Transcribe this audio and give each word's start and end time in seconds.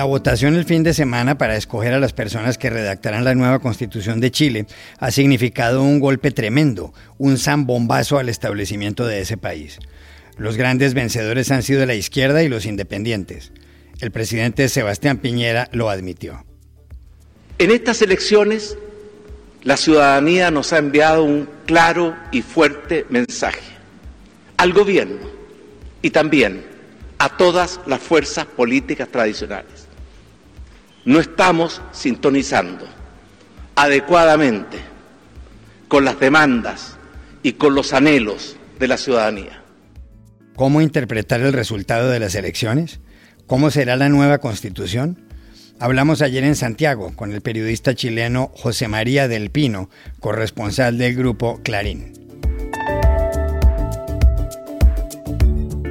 La 0.00 0.06
votación 0.06 0.54
el 0.54 0.64
fin 0.64 0.82
de 0.82 0.94
semana 0.94 1.36
para 1.36 1.58
escoger 1.58 1.92
a 1.92 2.00
las 2.00 2.14
personas 2.14 2.56
que 2.56 2.70
redactarán 2.70 3.22
la 3.22 3.34
nueva 3.34 3.58
constitución 3.58 4.18
de 4.18 4.30
Chile 4.30 4.64
ha 4.98 5.10
significado 5.10 5.82
un 5.82 6.00
golpe 6.00 6.30
tremendo, 6.30 6.94
un 7.18 7.36
zambombazo 7.36 8.16
al 8.16 8.30
establecimiento 8.30 9.06
de 9.06 9.20
ese 9.20 9.36
país. 9.36 9.78
Los 10.38 10.56
grandes 10.56 10.94
vencedores 10.94 11.50
han 11.50 11.62
sido 11.62 11.84
la 11.84 11.96
izquierda 11.96 12.42
y 12.42 12.48
los 12.48 12.64
independientes. 12.64 13.52
El 14.00 14.10
presidente 14.10 14.70
Sebastián 14.70 15.18
Piñera 15.18 15.68
lo 15.72 15.90
admitió. 15.90 16.46
En 17.58 17.70
estas 17.70 18.00
elecciones, 18.00 18.78
la 19.64 19.76
ciudadanía 19.76 20.50
nos 20.50 20.72
ha 20.72 20.78
enviado 20.78 21.24
un 21.24 21.46
claro 21.66 22.16
y 22.32 22.40
fuerte 22.40 23.04
mensaje 23.10 23.60
al 24.56 24.72
gobierno 24.72 25.28
y 26.00 26.08
también 26.08 26.64
a 27.18 27.36
todas 27.36 27.80
las 27.84 28.00
fuerzas 28.00 28.46
políticas 28.46 29.06
tradicionales. 29.10 29.79
No 31.04 31.18
estamos 31.18 31.80
sintonizando 31.92 32.86
adecuadamente 33.74 34.78
con 35.88 36.04
las 36.04 36.20
demandas 36.20 36.96
y 37.42 37.52
con 37.52 37.74
los 37.74 37.92
anhelos 37.92 38.56
de 38.78 38.88
la 38.88 38.98
ciudadanía. 38.98 39.62
¿Cómo 40.54 40.82
interpretar 40.82 41.40
el 41.40 41.54
resultado 41.54 42.10
de 42.10 42.20
las 42.20 42.34
elecciones? 42.34 43.00
¿Cómo 43.46 43.70
será 43.70 43.96
la 43.96 44.10
nueva 44.10 44.38
constitución? 44.38 45.24
Hablamos 45.78 46.20
ayer 46.20 46.44
en 46.44 46.54
Santiago 46.54 47.16
con 47.16 47.32
el 47.32 47.40
periodista 47.40 47.94
chileno 47.94 48.52
José 48.54 48.86
María 48.86 49.26
del 49.26 49.50
Pino, 49.50 49.88
corresponsal 50.20 50.98
del 50.98 51.16
grupo 51.16 51.60
Clarín. 51.64 52.19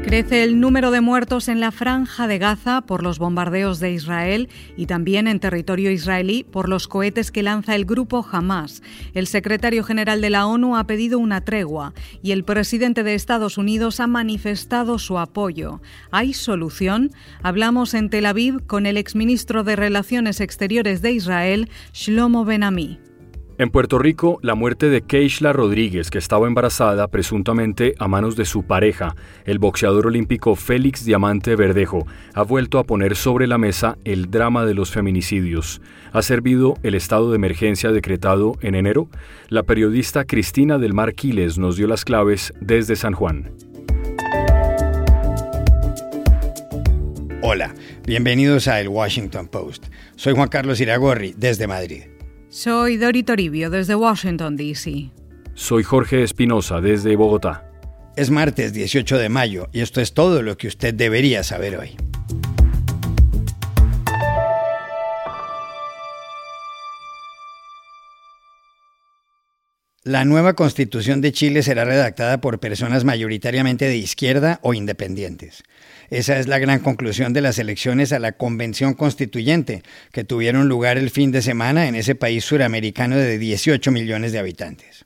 Crece 0.10 0.42
el 0.42 0.60
número 0.60 0.90
de 0.90 1.02
muertos 1.02 1.50
en 1.50 1.60
la 1.60 1.70
franja 1.70 2.26
de 2.26 2.40
Gaza 2.40 2.82
por 2.82 3.04
los 3.04 3.20
bombardeos 3.20 3.80
de 3.80 3.92
Israel 3.92 4.50
y 4.76 4.88
también 4.88 5.28
en 5.28 5.40
territorio 5.40 5.92
israelí 5.92 6.44
por 6.44 6.68
los 6.68 6.88
cohetes 6.88 7.30
que 7.30 7.44
lanza 7.44 7.76
el 7.76 7.86
grupo 7.86 8.26
Hamas. 8.32 8.82
El 9.14 9.28
secretario 9.28 9.84
general 9.84 10.20
de 10.20 10.32
la 10.32 10.48
ONU 10.48 10.76
ha 10.78 10.88
pedido 10.88 11.20
una 11.20 11.42
tregua 11.42 11.94
y 12.24 12.32
el 12.32 12.44
presidente 12.44 13.04
de 13.04 13.14
Estados 13.14 13.60
Unidos 13.60 14.00
ha 14.00 14.08
manifestado 14.08 14.98
su 14.98 15.20
apoyo. 15.20 15.80
¿Hay 16.10 16.34
solución? 16.34 17.12
Hablamos 17.44 17.94
en 17.94 18.10
Tel 18.10 18.26
Aviv 18.26 18.66
con 18.66 18.88
el 18.88 18.98
exministro 18.98 19.64
de 19.64 19.76
Relaciones 19.76 20.42
Exteriores 20.42 21.04
de 21.04 21.12
Israel, 21.12 21.70
Shlomo 21.94 22.46
Ben-Ami. 22.46 22.98
En 23.60 23.72
Puerto 23.72 24.00
Rico, 24.00 24.40
la 24.42 24.56
muerte 24.56 24.88
de 24.88 25.02
Keishla 25.02 25.52
Rodríguez, 25.52 26.10
que 26.10 26.18
estaba 26.18 26.48
embarazada 26.48 27.10
presuntamente 27.10 27.94
a 28.00 28.08
manos 28.08 28.38
de 28.38 28.46
su 28.46 28.64
pareja, 28.64 29.18
el 29.44 29.60
boxeador 29.60 30.08
olímpico 30.08 30.56
Félix 30.56 31.04
Diamante 31.04 31.58
Verdejo, 31.58 32.08
ha 32.34 32.44
vuelto 32.44 32.80
a 32.80 32.86
poner 32.86 33.18
sobre 33.18 33.48
la 33.48 33.58
mesa 33.58 33.98
el 34.06 34.32
drama 34.32 34.66
de 34.66 34.76
los 34.76 34.92
feminicidios. 34.92 35.82
¿Ha 36.14 36.22
servido 36.22 36.76
el 36.84 36.96
estado 36.96 37.32
de 37.32 37.36
emergencia 37.36 37.92
decretado 37.92 38.56
en 38.62 38.76
enero? 38.76 39.10
La 39.50 39.64
periodista 39.64 40.24
Cristina 40.24 40.78
del 40.78 40.94
Mar 40.94 41.14
Quiles 41.14 41.58
nos 41.58 41.76
dio 41.76 41.88
las 41.88 42.06
claves 42.06 42.54
desde 42.62 42.96
San 42.96 43.12
Juan. 43.12 43.52
Hola, 47.42 47.76
bienvenidos 48.08 48.70
a 48.70 48.80
El 48.80 48.88
Washington 48.88 49.50
Post. 49.50 49.88
Soy 50.16 50.34
Juan 50.34 50.48
Carlos 50.48 50.80
Iragorri, 50.80 51.34
desde 51.36 51.68
Madrid. 51.68 52.04
Soy 52.52 52.98
Dori 52.98 53.22
Toribio 53.22 53.70
desde 53.70 53.94
Washington, 53.94 54.58
D.C. 54.58 55.12
Soy 55.54 55.84
Jorge 55.84 56.24
Espinosa 56.24 56.82
desde 56.82 57.16
Bogotá. 57.16 57.64
Es 58.16 58.32
martes 58.32 58.74
18 58.74 59.20
de 59.20 59.30
mayo 59.30 59.68
y 59.72 59.82
esto 59.82 60.02
es 60.02 60.16
todo 60.16 60.42
lo 60.42 60.58
que 60.58 60.68
usted 60.68 60.96
debería 60.96 61.44
saber 61.44 61.78
hoy. 61.78 62.09
La 70.06 70.24
nueva 70.24 70.54
constitución 70.54 71.20
de 71.20 71.34
Chile 71.34 71.62
será 71.62 71.84
redactada 71.84 72.40
por 72.40 72.62
personas 72.62 73.04
mayoritariamente 73.04 73.84
de 73.84 73.98
izquierda 73.98 74.62
o 74.64 74.74
independientes. 74.74 75.64
Esa 76.10 76.40
es 76.40 76.48
la 76.48 76.58
gran 76.58 76.80
conclusión 76.80 77.34
de 77.34 77.42
las 77.42 77.60
elecciones 77.60 78.14
a 78.14 78.20
la 78.20 78.32
Convención 78.32 78.94
Constituyente, 78.94 79.84
que 80.14 80.24
tuvieron 80.24 80.70
lugar 80.70 80.98
el 80.98 81.10
fin 81.10 81.32
de 81.34 81.42
semana 81.42 81.90
en 81.90 81.96
ese 81.96 82.16
país 82.16 82.46
suramericano 82.46 83.18
de 83.18 83.38
18 83.38 83.92
millones 83.92 84.32
de 84.32 84.40
habitantes. 84.40 85.06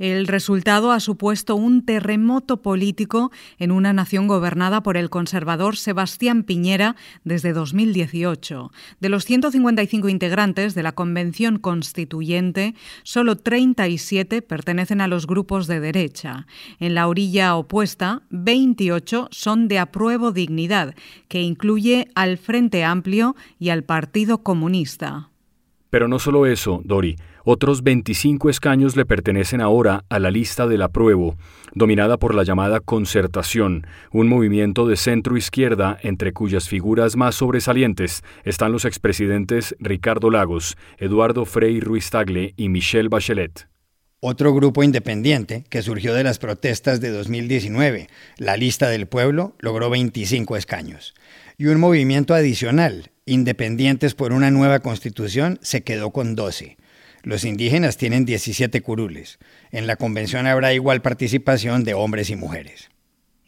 El 0.00 0.26
resultado 0.26 0.92
ha 0.92 0.98
supuesto 0.98 1.56
un 1.56 1.84
terremoto 1.84 2.62
político 2.62 3.30
en 3.58 3.70
una 3.70 3.92
nación 3.92 4.28
gobernada 4.28 4.82
por 4.82 4.96
el 4.96 5.10
conservador 5.10 5.76
Sebastián 5.76 6.42
Piñera 6.42 6.96
desde 7.22 7.52
2018. 7.52 8.72
De 8.98 9.08
los 9.10 9.26
155 9.26 10.08
integrantes 10.08 10.74
de 10.74 10.82
la 10.82 10.92
Convención 10.92 11.58
Constituyente, 11.58 12.74
solo 13.02 13.36
37 13.36 14.40
pertenecen 14.40 15.02
a 15.02 15.06
los 15.06 15.26
grupos 15.26 15.66
de 15.66 15.80
derecha. 15.80 16.46
En 16.78 16.94
la 16.94 17.06
orilla 17.06 17.54
opuesta, 17.54 18.22
28 18.30 19.28
son 19.30 19.68
de 19.68 19.80
apruebo 19.80 20.32
dignidad, 20.32 20.94
que 21.28 21.42
incluye 21.42 22.08
al 22.14 22.38
Frente 22.38 22.84
Amplio 22.84 23.36
y 23.58 23.68
al 23.68 23.84
Partido 23.84 24.42
Comunista. 24.42 25.29
Pero 25.90 26.08
no 26.08 26.18
solo 26.18 26.46
eso, 26.46 26.80
Dori. 26.84 27.16
Otros 27.44 27.82
25 27.82 28.48
escaños 28.48 28.96
le 28.96 29.04
pertenecen 29.04 29.60
ahora 29.60 30.04
a 30.08 30.18
la 30.18 30.30
lista 30.30 30.66
del 30.66 30.82
apruebo, 30.82 31.36
dominada 31.74 32.16
por 32.16 32.34
la 32.34 32.44
llamada 32.44 32.80
Concertación, 32.80 33.86
un 34.12 34.28
movimiento 34.28 34.86
de 34.86 34.96
centro-izquierda 34.96 35.98
entre 36.02 36.32
cuyas 36.32 36.68
figuras 36.68 37.16
más 37.16 37.34
sobresalientes 37.34 38.22
están 38.44 38.72
los 38.72 38.84
expresidentes 38.84 39.74
Ricardo 39.80 40.30
Lagos, 40.30 40.76
Eduardo 40.98 41.44
Frei 41.44 41.80
Ruiz 41.80 42.10
Tagle 42.10 42.54
y 42.56 42.68
Michelle 42.68 43.08
Bachelet. 43.08 43.68
Otro 44.22 44.52
grupo 44.52 44.82
independiente 44.82 45.64
que 45.70 45.80
surgió 45.80 46.12
de 46.12 46.24
las 46.24 46.38
protestas 46.38 47.00
de 47.00 47.08
2019, 47.08 48.08
la 48.36 48.58
Lista 48.58 48.90
del 48.90 49.06
Pueblo, 49.06 49.56
logró 49.60 49.88
25 49.88 50.58
escaños. 50.58 51.14
Y 51.60 51.66
un 51.66 51.78
movimiento 51.78 52.32
adicional, 52.32 53.10
Independientes 53.26 54.14
por 54.14 54.32
una 54.32 54.50
nueva 54.50 54.78
constitución, 54.78 55.58
se 55.60 55.82
quedó 55.82 56.10
con 56.10 56.34
12. 56.34 56.78
Los 57.22 57.44
indígenas 57.44 57.98
tienen 57.98 58.24
17 58.24 58.80
curules. 58.80 59.38
En 59.70 59.86
la 59.86 59.96
convención 59.96 60.46
habrá 60.46 60.72
igual 60.72 61.02
participación 61.02 61.84
de 61.84 61.92
hombres 61.92 62.30
y 62.30 62.36
mujeres. 62.36 62.88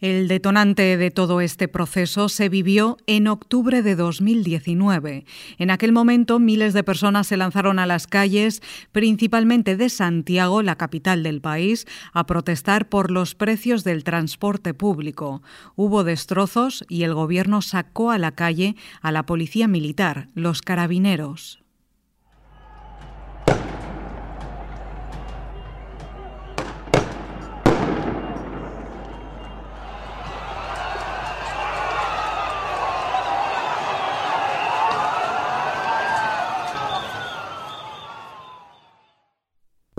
El 0.03 0.27
detonante 0.27 0.97
de 0.97 1.11
todo 1.11 1.39
este 1.39 1.69
proceso 1.69 2.27
se 2.27 2.49
vivió 2.49 2.97
en 3.07 3.29
octubre 3.29 3.81
de 3.81 3.95
2019. 3.95 5.23
En 5.57 5.71
aquel 5.71 5.93
momento 5.93 6.39
miles 6.39 6.73
de 6.73 6.83
personas 6.83 7.27
se 7.27 7.37
lanzaron 7.37 7.79
a 7.79 7.85
las 7.85 8.05
calles, 8.05 8.61
principalmente 8.91 9.77
de 9.77 9.87
Santiago, 9.87 10.61
la 10.61 10.75
capital 10.75 11.23
del 11.23 11.39
país, 11.39 11.87
a 12.11 12.25
protestar 12.25 12.89
por 12.89 13.11
los 13.11 13.33
precios 13.33 13.85
del 13.85 14.03
transporte 14.03 14.73
público. 14.73 15.41
Hubo 15.77 16.03
destrozos 16.03 16.83
y 16.89 17.03
el 17.03 17.13
gobierno 17.13 17.61
sacó 17.61 18.11
a 18.11 18.17
la 18.17 18.33
calle 18.33 18.75
a 19.01 19.13
la 19.13 19.25
policía 19.25 19.69
militar, 19.69 20.27
los 20.35 20.61
carabineros. 20.61 21.62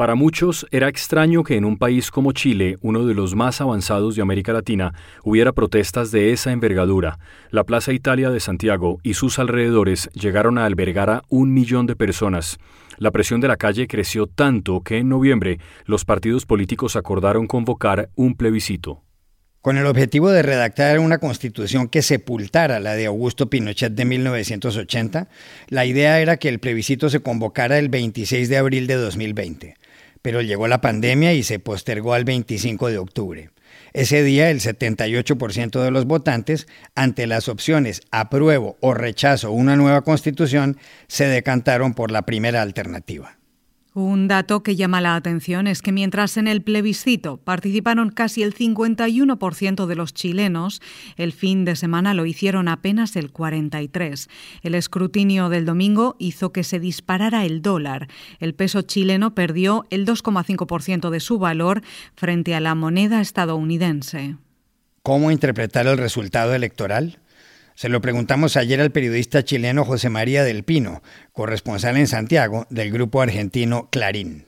Para 0.05 0.17
muchos 0.17 0.67
era 0.71 0.91
extraño 0.91 1.45
que 1.45 1.57
en 1.57 1.65
un 1.65 1.79
país 1.79 2.11
como 2.11 2.33
Chile, 2.33 2.77
uno 2.83 3.07
de 3.07 3.15
los 3.15 3.35
más 3.35 3.63
avanzados 3.63 4.15
de 4.15 4.21
América 4.21 4.53
Latina, 4.53 4.93
hubiera 5.23 5.53
protestas 5.53 6.11
de 6.11 6.31
esa 6.31 6.53
envergadura. 6.53 7.19
La 7.49 7.65
Plaza 7.65 7.91
Italia 7.91 8.29
de 8.29 8.39
Santiago 8.39 8.99
y 9.03 9.15
sus 9.15 9.39
alrededores 9.39 10.11
llegaron 10.13 10.59
a 10.59 10.67
albergar 10.67 11.09
a 11.09 11.23
un 11.31 11.55
millón 11.55 11.87
de 11.87 11.97
personas. 11.97 12.59
La 12.99 13.13
presión 13.13 13.41
de 13.41 13.49
la 13.49 13.57
calle 13.57 13.89
creció 13.89 14.27
tanto 14.27 14.83
que 14.83 14.99
en 14.99 15.09
noviembre 15.09 15.59
los 15.87 16.05
partidos 16.05 16.45
políticos 16.45 16.97
acordaron 16.97 17.47
convocar 17.47 18.11
un 18.15 18.35
plebiscito. 18.35 19.01
Con 19.63 19.79
el 19.79 19.87
objetivo 19.87 20.31
de 20.31 20.43
redactar 20.43 20.99
una 20.99 21.17
constitución 21.17 21.89
que 21.89 22.03
sepultara 22.03 22.79
la 22.79 22.93
de 22.93 23.07
Augusto 23.07 23.49
Pinochet 23.49 23.95
de 23.95 24.05
1980, 24.05 25.29
la 25.69 25.87
idea 25.87 26.21
era 26.21 26.37
que 26.37 26.51
el 26.51 26.59
plebiscito 26.59 27.09
se 27.09 27.21
convocara 27.21 27.79
el 27.79 27.89
26 27.89 28.51
de 28.51 28.59
abril 28.59 28.87
de 28.87 28.97
2020 28.97 29.77
pero 30.25 30.41
llegó 30.41 30.69
la 30.69 30.81
pandemia 30.81 31.35
y 31.35 31.43
se 31.43 31.59
postergó 31.59 32.15
al 32.15 32.25
25 32.25 32.89
de 32.89 32.97
octubre. 32.97 33.51
Ese 33.93 34.23
día 34.23 34.49
el 34.49 34.61
78% 34.61 35.83
de 35.83 35.91
los 35.91 36.07
votantes, 36.07 36.67
ante 36.95 37.27
las 37.27 37.51
opciones 37.51 38.01
apruebo 38.11 38.79
o 38.81 38.95
rechazo 38.95 39.51
una 39.51 39.77
nueva 39.77 40.01
constitución, 40.01 40.79
se 41.09 41.27
decantaron 41.27 41.93
por 41.93 42.11
la 42.11 42.23
primera 42.23 42.63
alternativa. 42.63 43.37
Un 43.97 44.27
dato 44.27 44.65
que 44.65 44.75
llama 44.75 45.01
la 45.01 45.15
atención 45.15 45.69
es 45.69 45.81
que 45.81 45.93
mientras 45.93 46.37
en 46.37 46.49
el 46.49 46.63
plebiscito 46.63 47.37
participaron 47.37 48.11
casi 48.11 48.43
el 48.43 48.53
51% 48.53 49.87
de 49.87 49.95
los 49.95 50.13
chilenos, 50.13 50.83
el 51.17 51.33
fin 51.33 51.65
de 51.65 51.77
semana 51.77 52.13
lo 52.13 52.27
hicieron 52.27 52.67
apenas 52.67 53.15
el 53.15 53.33
43%. 53.33 54.29
El 54.63 54.75
escrutinio 54.75 55.49
del 55.49 55.65
domingo 55.65 56.17
hizo 56.19 56.51
que 56.51 56.65
se 56.65 56.81
disparara 56.81 57.45
el 57.45 57.63
dólar. 57.63 58.09
El 58.41 58.55
peso 58.55 58.83
chileno 58.83 59.37
perdió 59.37 59.87
el 59.91 60.07
2,5% 60.07 61.11
de 61.11 61.21
su 61.21 61.39
valor 61.39 61.83
frente 62.17 62.57
a 62.57 62.61
la 62.61 62.75
moneda 62.75 63.21
estadounidense. 63.21 64.35
¿Cómo 65.05 65.31
interpretar 65.31 65.87
el 65.87 65.99
resultado 65.99 66.53
electoral? 66.53 67.21
Se 67.75 67.89
lo 67.89 68.01
preguntamos 68.01 68.57
ayer 68.57 68.81
al 68.81 68.93
periodista 68.93 69.45
chileno 69.45 69.85
José 69.85 70.09
María 70.09 70.45
del 70.45 70.63
Pino, 70.63 71.03
corresponsal 71.33 71.97
en 71.97 72.07
Santiago 72.07 72.67
del 72.71 72.93
grupo 72.93 73.21
argentino 73.21 73.89
Clarín. 73.91 74.44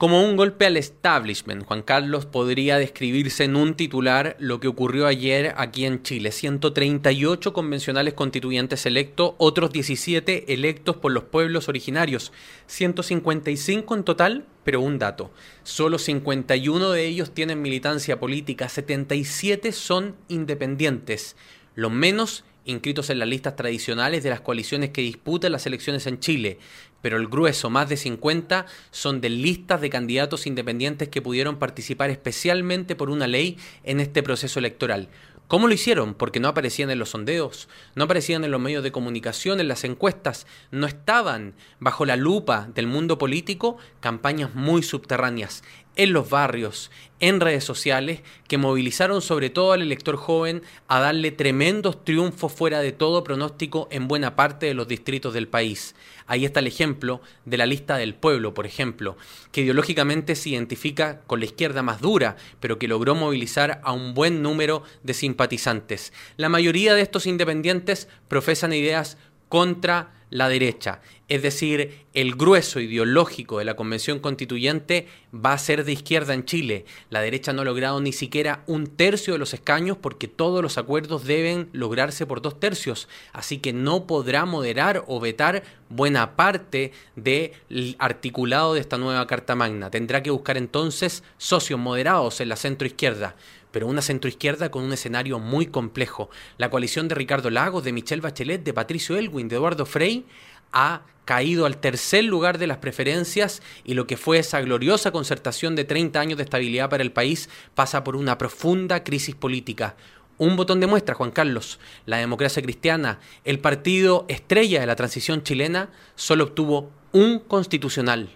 Como 0.00 0.24
un 0.24 0.34
golpe 0.34 0.64
al 0.64 0.78
establishment, 0.78 1.66
Juan 1.66 1.82
Carlos 1.82 2.24
podría 2.24 2.78
describirse 2.78 3.44
en 3.44 3.54
un 3.54 3.74
titular 3.74 4.34
lo 4.38 4.58
que 4.58 4.66
ocurrió 4.66 5.06
ayer 5.06 5.52
aquí 5.58 5.84
en 5.84 6.02
Chile. 6.02 6.32
138 6.32 7.52
convencionales 7.52 8.14
constituyentes 8.14 8.86
electos, 8.86 9.34
otros 9.36 9.72
17 9.72 10.54
electos 10.54 10.96
por 10.96 11.12
los 11.12 11.24
pueblos 11.24 11.68
originarios. 11.68 12.32
155 12.66 13.94
en 13.94 14.04
total, 14.04 14.46
pero 14.64 14.80
un 14.80 14.98
dato. 14.98 15.32
Solo 15.64 15.98
51 15.98 16.92
de 16.92 17.06
ellos 17.06 17.34
tienen 17.34 17.60
militancia 17.60 18.18
política, 18.18 18.70
77 18.70 19.70
son 19.72 20.16
independientes. 20.28 21.36
Los 21.74 21.92
menos 21.92 22.44
inscritos 22.64 23.10
en 23.10 23.18
las 23.18 23.28
listas 23.28 23.56
tradicionales 23.56 24.22
de 24.22 24.30
las 24.30 24.40
coaliciones 24.40 24.90
que 24.90 25.02
disputan 25.02 25.52
las 25.52 25.66
elecciones 25.66 26.06
en 26.06 26.20
Chile 26.20 26.58
pero 27.02 27.16
el 27.16 27.28
grueso, 27.28 27.70
más 27.70 27.88
de 27.88 27.96
50, 27.96 28.66
son 28.90 29.20
de 29.20 29.28
listas 29.28 29.80
de 29.80 29.90
candidatos 29.90 30.46
independientes 30.46 31.08
que 31.08 31.22
pudieron 31.22 31.58
participar 31.58 32.10
especialmente 32.10 32.96
por 32.96 33.10
una 33.10 33.26
ley 33.26 33.58
en 33.84 34.00
este 34.00 34.22
proceso 34.22 34.58
electoral. 34.58 35.08
¿Cómo 35.50 35.66
lo 35.66 35.74
hicieron? 35.74 36.14
Porque 36.14 36.38
no 36.38 36.46
aparecían 36.46 36.90
en 36.90 37.00
los 37.00 37.10
sondeos, 37.10 37.68
no 37.96 38.04
aparecían 38.04 38.44
en 38.44 38.52
los 38.52 38.60
medios 38.60 38.84
de 38.84 38.92
comunicación, 38.92 39.58
en 39.58 39.66
las 39.66 39.82
encuestas, 39.82 40.46
no 40.70 40.86
estaban 40.86 41.54
bajo 41.80 42.04
la 42.04 42.14
lupa 42.14 42.68
del 42.72 42.86
mundo 42.86 43.18
político 43.18 43.76
campañas 43.98 44.54
muy 44.54 44.84
subterráneas 44.84 45.64
en 46.00 46.14
los 46.14 46.30
barrios, 46.30 46.90
en 47.20 47.40
redes 47.40 47.62
sociales, 47.62 48.20
que 48.48 48.56
movilizaron 48.56 49.20
sobre 49.20 49.50
todo 49.50 49.72
al 49.72 49.82
elector 49.82 50.16
joven 50.16 50.62
a 50.88 50.98
darle 50.98 51.30
tremendos 51.30 52.02
triunfos 52.06 52.54
fuera 52.54 52.80
de 52.80 52.92
todo 52.92 53.22
pronóstico 53.22 53.86
en 53.90 54.08
buena 54.08 54.34
parte 54.34 54.64
de 54.64 54.72
los 54.72 54.88
distritos 54.88 55.34
del 55.34 55.46
país. 55.46 55.94
Ahí 56.26 56.46
está 56.46 56.60
el 56.60 56.68
ejemplo 56.68 57.20
de 57.44 57.58
la 57.58 57.66
lista 57.66 57.98
del 57.98 58.14
pueblo, 58.14 58.54
por 58.54 58.64
ejemplo, 58.64 59.18
que 59.52 59.60
ideológicamente 59.60 60.36
se 60.36 60.48
identifica 60.48 61.20
con 61.26 61.40
la 61.40 61.44
izquierda 61.44 61.82
más 61.82 62.00
dura, 62.00 62.38
pero 62.60 62.78
que 62.78 62.88
logró 62.88 63.14
movilizar 63.14 63.82
a 63.84 63.92
un 63.92 64.14
buen 64.14 64.40
número 64.40 64.82
de 65.02 65.12
simpatizantes. 65.12 66.14
La 66.38 66.48
mayoría 66.48 66.94
de 66.94 67.02
estos 67.02 67.26
independientes 67.26 68.08
profesan 68.26 68.72
ideas 68.72 69.18
contra 69.50 70.14
la 70.30 70.48
derecha. 70.48 71.00
Es 71.28 71.42
decir, 71.42 72.06
el 72.12 72.34
grueso 72.34 72.80
ideológico 72.80 73.58
de 73.58 73.64
la 73.64 73.76
Convención 73.76 74.18
Constituyente 74.18 75.06
va 75.32 75.52
a 75.52 75.58
ser 75.58 75.84
de 75.84 75.92
izquierda 75.92 76.34
en 76.34 76.44
Chile. 76.44 76.86
La 77.08 77.20
derecha 77.20 77.52
no 77.52 77.62
ha 77.62 77.64
logrado 77.64 78.00
ni 78.00 78.12
siquiera 78.12 78.64
un 78.66 78.88
tercio 78.88 79.32
de 79.32 79.38
los 79.38 79.54
escaños 79.54 79.96
porque 79.96 80.26
todos 80.26 80.60
los 80.60 80.76
acuerdos 80.76 81.24
deben 81.24 81.68
lograrse 81.72 82.26
por 82.26 82.42
dos 82.42 82.58
tercios. 82.58 83.08
Así 83.32 83.58
que 83.58 83.72
no 83.72 84.08
podrá 84.08 84.44
moderar 84.44 85.04
o 85.06 85.20
vetar 85.20 85.62
buena 85.88 86.34
parte 86.34 86.92
del 87.14 87.94
articulado 87.98 88.74
de 88.74 88.80
esta 88.80 88.98
nueva 88.98 89.26
Carta 89.28 89.54
Magna. 89.54 89.90
Tendrá 89.90 90.24
que 90.24 90.30
buscar 90.30 90.56
entonces 90.56 91.22
socios 91.38 91.78
moderados 91.78 92.40
en 92.40 92.48
la 92.48 92.56
centroizquierda 92.56 93.36
pero 93.70 93.86
una 93.86 94.02
centroizquierda 94.02 94.70
con 94.70 94.84
un 94.84 94.92
escenario 94.92 95.38
muy 95.38 95.66
complejo. 95.66 96.30
La 96.58 96.70
coalición 96.70 97.08
de 97.08 97.14
Ricardo 97.14 97.50
Lagos, 97.50 97.84
de 97.84 97.92
Michelle 97.92 98.22
Bachelet, 98.22 98.62
de 98.62 98.74
Patricio 98.74 99.16
Elwin, 99.16 99.48
de 99.48 99.56
Eduardo 99.56 99.86
Frey, 99.86 100.26
ha 100.72 101.02
caído 101.24 101.66
al 101.66 101.76
tercer 101.76 102.24
lugar 102.24 102.58
de 102.58 102.66
las 102.66 102.78
preferencias 102.78 103.62
y 103.84 103.94
lo 103.94 104.06
que 104.06 104.16
fue 104.16 104.38
esa 104.38 104.60
gloriosa 104.60 105.12
concertación 105.12 105.76
de 105.76 105.84
30 105.84 106.18
años 106.18 106.36
de 106.38 106.44
estabilidad 106.44 106.90
para 106.90 107.02
el 107.02 107.12
país 107.12 107.48
pasa 107.74 108.02
por 108.02 108.16
una 108.16 108.36
profunda 108.38 109.04
crisis 109.04 109.34
política. 109.34 109.94
Un 110.38 110.56
botón 110.56 110.80
de 110.80 110.86
muestra, 110.86 111.14
Juan 111.14 111.30
Carlos. 111.30 111.78
La 112.06 112.16
democracia 112.16 112.62
cristiana, 112.62 113.20
el 113.44 113.58
partido 113.58 114.24
estrella 114.28 114.80
de 114.80 114.86
la 114.86 114.96
transición 114.96 115.42
chilena, 115.42 115.90
solo 116.14 116.44
obtuvo 116.44 116.90
un 117.12 117.40
constitucional. 117.40 118.30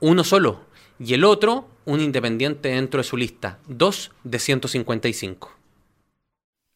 Uno 0.00 0.24
solo. 0.24 0.62
Y 0.98 1.12
el 1.14 1.22
otro 1.22 1.68
un 1.86 2.00
independiente 2.00 2.70
dentro 2.70 2.98
de 2.98 3.04
su 3.04 3.16
lista, 3.16 3.58
dos 3.66 4.12
de 4.24 4.38
155. 4.38 5.52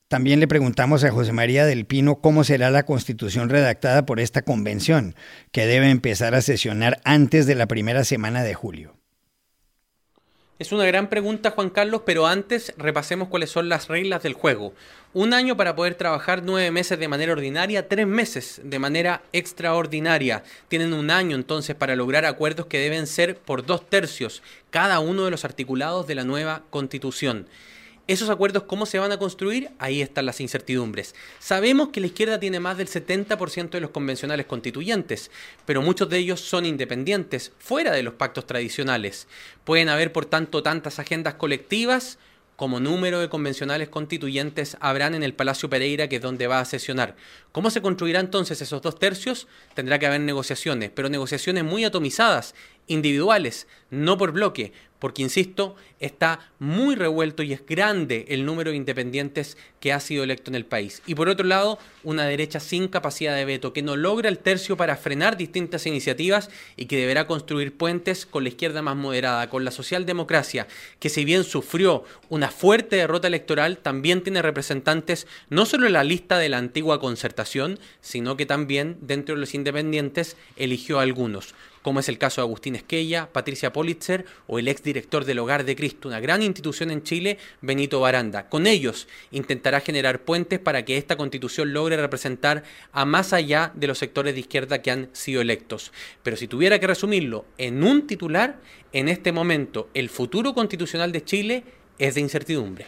También 0.08 0.40
le 0.40 0.48
preguntamos 0.48 1.04
a 1.04 1.10
José 1.10 1.32
María 1.32 1.66
del 1.66 1.84
Pino 1.84 2.20
cómo 2.20 2.42
será 2.42 2.70
la 2.70 2.84
constitución 2.84 3.50
redactada 3.50 4.06
por 4.06 4.20
esta 4.20 4.42
convención, 4.42 5.14
que 5.52 5.66
debe 5.66 5.90
empezar 5.90 6.34
a 6.34 6.40
sesionar 6.40 7.00
antes 7.04 7.46
de 7.46 7.54
la 7.54 7.66
primera 7.66 8.04
semana 8.04 8.42
de 8.42 8.54
julio. 8.54 8.97
Es 10.58 10.72
una 10.72 10.84
gran 10.84 11.08
pregunta, 11.08 11.52
Juan 11.52 11.70
Carlos, 11.70 12.02
pero 12.04 12.26
antes 12.26 12.74
repasemos 12.76 13.28
cuáles 13.28 13.48
son 13.48 13.68
las 13.68 13.86
reglas 13.86 14.24
del 14.24 14.32
juego. 14.32 14.74
Un 15.14 15.32
año 15.32 15.56
para 15.56 15.76
poder 15.76 15.94
trabajar 15.94 16.42
nueve 16.42 16.72
meses 16.72 16.98
de 16.98 17.06
manera 17.06 17.30
ordinaria, 17.30 17.86
tres 17.86 18.08
meses 18.08 18.60
de 18.64 18.80
manera 18.80 19.22
extraordinaria. 19.32 20.42
Tienen 20.66 20.94
un 20.94 21.12
año 21.12 21.36
entonces 21.36 21.76
para 21.76 21.94
lograr 21.94 22.24
acuerdos 22.24 22.66
que 22.66 22.80
deben 22.80 23.06
ser 23.06 23.36
por 23.36 23.64
dos 23.66 23.88
tercios 23.88 24.42
cada 24.70 24.98
uno 24.98 25.26
de 25.26 25.30
los 25.30 25.44
articulados 25.44 26.08
de 26.08 26.16
la 26.16 26.24
nueva 26.24 26.62
constitución. 26.70 27.46
Esos 28.08 28.30
acuerdos, 28.30 28.62
¿cómo 28.62 28.86
se 28.86 28.98
van 28.98 29.12
a 29.12 29.18
construir? 29.18 29.70
Ahí 29.78 30.00
están 30.00 30.24
las 30.24 30.40
incertidumbres. 30.40 31.14
Sabemos 31.40 31.90
que 31.90 32.00
la 32.00 32.06
izquierda 32.06 32.40
tiene 32.40 32.58
más 32.58 32.78
del 32.78 32.88
70% 32.88 33.68
de 33.68 33.82
los 33.82 33.90
convencionales 33.90 34.46
constituyentes, 34.46 35.30
pero 35.66 35.82
muchos 35.82 36.08
de 36.08 36.16
ellos 36.16 36.40
son 36.40 36.64
independientes, 36.64 37.52
fuera 37.58 37.92
de 37.92 38.02
los 38.02 38.14
pactos 38.14 38.46
tradicionales. 38.46 39.28
Pueden 39.64 39.90
haber, 39.90 40.10
por 40.10 40.24
tanto, 40.24 40.62
tantas 40.62 40.98
agendas 40.98 41.34
colectivas 41.34 42.18
como 42.58 42.80
número 42.80 43.20
de 43.20 43.28
convencionales 43.28 43.88
constituyentes 43.88 44.76
habrán 44.80 45.14
en 45.14 45.22
el 45.22 45.32
Palacio 45.32 45.70
Pereira, 45.70 46.08
que 46.08 46.16
es 46.16 46.22
donde 46.22 46.48
va 46.48 46.58
a 46.58 46.64
sesionar. 46.64 47.14
¿Cómo 47.52 47.70
se 47.70 47.80
construirá 47.80 48.18
entonces 48.18 48.60
esos 48.60 48.82
dos 48.82 48.98
tercios? 48.98 49.46
Tendrá 49.74 50.00
que 50.00 50.06
haber 50.06 50.22
negociaciones, 50.22 50.90
pero 50.92 51.08
negociaciones 51.08 51.62
muy 51.62 51.84
atomizadas, 51.84 52.56
individuales, 52.88 53.66
no 53.90 54.18
por 54.18 54.32
bloque, 54.32 54.72
porque, 54.98 55.22
insisto, 55.22 55.76
está 56.00 56.40
muy 56.58 56.96
revuelto 56.96 57.42
y 57.42 57.52
es 57.52 57.64
grande 57.64 58.24
el 58.28 58.44
número 58.44 58.70
de 58.70 58.76
independientes 58.76 59.56
que 59.80 59.92
ha 59.92 60.00
sido 60.00 60.24
electo 60.24 60.50
en 60.50 60.56
el 60.56 60.64
país. 60.64 61.02
Y 61.06 61.14
por 61.14 61.28
otro 61.28 61.46
lado, 61.46 61.78
una 62.02 62.24
derecha 62.24 62.58
sin 62.58 62.88
capacidad 62.88 63.36
de 63.36 63.44
veto, 63.44 63.72
que 63.72 63.82
no 63.82 63.96
logra 63.96 64.28
el 64.28 64.38
tercio 64.38 64.76
para 64.76 64.96
frenar 64.96 65.36
distintas 65.36 65.86
iniciativas 65.86 66.50
y 66.76 66.86
que 66.86 66.98
deberá 66.98 67.26
construir 67.26 67.76
puentes 67.76 68.26
con 68.26 68.42
la 68.42 68.48
izquierda 68.48 68.82
más 68.82 68.96
moderada, 68.96 69.48
con 69.48 69.64
la 69.64 69.70
socialdemocracia, 69.70 70.66
que 70.98 71.10
si 71.10 71.24
bien 71.24 71.44
sufrió 71.44 72.04
una 72.28 72.50
fuerte 72.50 72.96
derrota 72.96 73.28
electoral, 73.28 73.78
también 73.78 74.22
tiene 74.22 74.42
representantes 74.42 75.28
no 75.48 75.64
solo 75.64 75.86
en 75.86 75.92
la 75.92 76.04
lista 76.04 76.38
de 76.38 76.48
la 76.48 76.58
antigua 76.58 76.98
concertación, 76.98 77.78
sino 78.00 78.36
que 78.36 78.46
también 78.46 78.98
dentro 79.00 79.36
de 79.36 79.40
los 79.40 79.54
independientes 79.54 80.36
eligió 80.56 80.98
a 80.98 81.02
algunos 81.02 81.54
como 81.88 82.00
es 82.00 82.10
el 82.10 82.18
caso 82.18 82.42
de 82.42 82.44
Agustín 82.44 82.74
Esquella, 82.74 83.30
Patricia 83.32 83.72
Politzer 83.72 84.26
o 84.46 84.58
el 84.58 84.68
exdirector 84.68 85.24
del 85.24 85.38
Hogar 85.38 85.64
de 85.64 85.74
Cristo, 85.74 86.08
una 86.08 86.20
gran 86.20 86.42
institución 86.42 86.90
en 86.90 87.02
Chile, 87.02 87.38
Benito 87.62 87.98
Baranda. 87.98 88.50
Con 88.50 88.66
ellos 88.66 89.08
intentará 89.30 89.80
generar 89.80 90.20
puentes 90.20 90.58
para 90.58 90.84
que 90.84 90.98
esta 90.98 91.16
constitución 91.16 91.72
logre 91.72 91.96
representar 91.96 92.62
a 92.92 93.06
más 93.06 93.32
allá 93.32 93.72
de 93.74 93.86
los 93.86 93.96
sectores 93.96 94.34
de 94.34 94.40
izquierda 94.40 94.82
que 94.82 94.90
han 94.90 95.08
sido 95.14 95.40
electos. 95.40 95.90
Pero 96.22 96.36
si 96.36 96.46
tuviera 96.46 96.78
que 96.78 96.88
resumirlo 96.88 97.46
en 97.56 97.82
un 97.82 98.06
titular, 98.06 98.60
en 98.92 99.08
este 99.08 99.32
momento 99.32 99.88
el 99.94 100.10
futuro 100.10 100.52
constitucional 100.52 101.10
de 101.10 101.24
Chile 101.24 101.64
es 101.98 102.16
de 102.16 102.20
incertidumbre. 102.20 102.84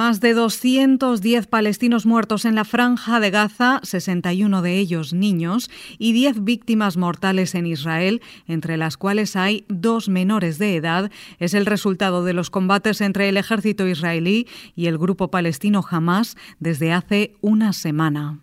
Más 0.00 0.20
de 0.20 0.32
210 0.32 1.46
palestinos 1.46 2.06
muertos 2.06 2.46
en 2.46 2.54
la 2.54 2.64
franja 2.64 3.20
de 3.20 3.30
Gaza, 3.30 3.80
61 3.82 4.62
de 4.62 4.78
ellos 4.78 5.12
niños, 5.12 5.70
y 5.98 6.14
10 6.14 6.42
víctimas 6.42 6.96
mortales 6.96 7.54
en 7.54 7.66
Israel, 7.66 8.22
entre 8.48 8.78
las 8.78 8.96
cuales 8.96 9.36
hay 9.36 9.66
dos 9.68 10.08
menores 10.08 10.56
de 10.56 10.76
edad, 10.76 11.10
es 11.38 11.52
el 11.52 11.66
resultado 11.66 12.24
de 12.24 12.32
los 12.32 12.48
combates 12.48 13.02
entre 13.02 13.28
el 13.28 13.36
ejército 13.36 13.86
israelí 13.86 14.48
y 14.74 14.86
el 14.86 14.96
grupo 14.96 15.30
palestino 15.30 15.84
Hamas 15.86 16.38
desde 16.60 16.94
hace 16.94 17.34
una 17.42 17.74
semana. 17.74 18.40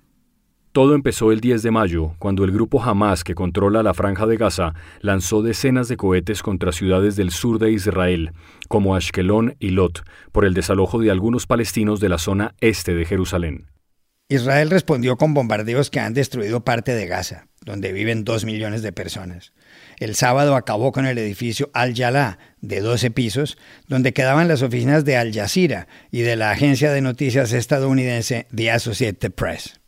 Todo 0.78 0.94
empezó 0.94 1.32
el 1.32 1.40
10 1.40 1.64
de 1.64 1.72
mayo, 1.72 2.14
cuando 2.20 2.44
el 2.44 2.52
grupo 2.52 2.84
Hamas, 2.84 3.24
que 3.24 3.34
controla 3.34 3.82
la 3.82 3.96
franja 3.96 4.28
de 4.28 4.38
Gaza, 4.38 4.76
lanzó 5.02 5.42
decenas 5.42 5.88
de 5.88 5.98
cohetes 5.98 6.44
contra 6.44 6.72
ciudades 6.72 7.16
del 7.16 7.32
sur 7.32 7.58
de 7.58 7.72
Israel, 7.72 8.34
como 8.68 8.96
Ashkelon 8.96 9.56
y 9.58 9.72
Lot, 9.72 10.04
por 10.32 10.46
el 10.46 10.54
desalojo 10.54 11.00
de 11.00 11.10
algunos 11.10 11.48
palestinos 11.48 12.00
de 12.00 12.10
la 12.10 12.20
zona 12.20 12.54
este 12.62 12.94
de 12.94 13.06
Jerusalén. 13.06 13.66
Israel 14.30 14.70
respondió 14.70 15.18
con 15.18 15.34
bombardeos 15.34 15.90
que 15.90 16.00
han 16.00 16.14
destruido 16.14 16.64
parte 16.64 16.94
de 16.94 17.08
Gaza, 17.08 17.48
donde 17.66 17.92
viven 17.92 18.24
dos 18.24 18.46
millones 18.46 18.84
de 18.84 18.92
personas. 18.92 19.54
El 19.98 20.14
sábado 20.14 20.56
acabó 20.56 20.92
con 20.92 21.08
el 21.08 21.18
edificio 21.18 21.72
Al-Jalá, 21.74 22.38
de 22.62 22.82
12 22.82 23.10
pisos, 23.10 23.58
donde 23.88 24.14
quedaban 24.14 24.48
las 24.48 24.62
oficinas 24.62 25.06
de 25.06 25.18
Al 25.18 25.34
Jazeera 25.34 25.88
y 26.12 26.22
de 26.22 26.36
la 26.36 26.52
agencia 26.52 26.92
de 26.92 27.02
noticias 27.02 27.52
estadounidense 27.52 28.46
The 28.54 28.70
Associated 28.70 29.32
Press. 29.32 29.80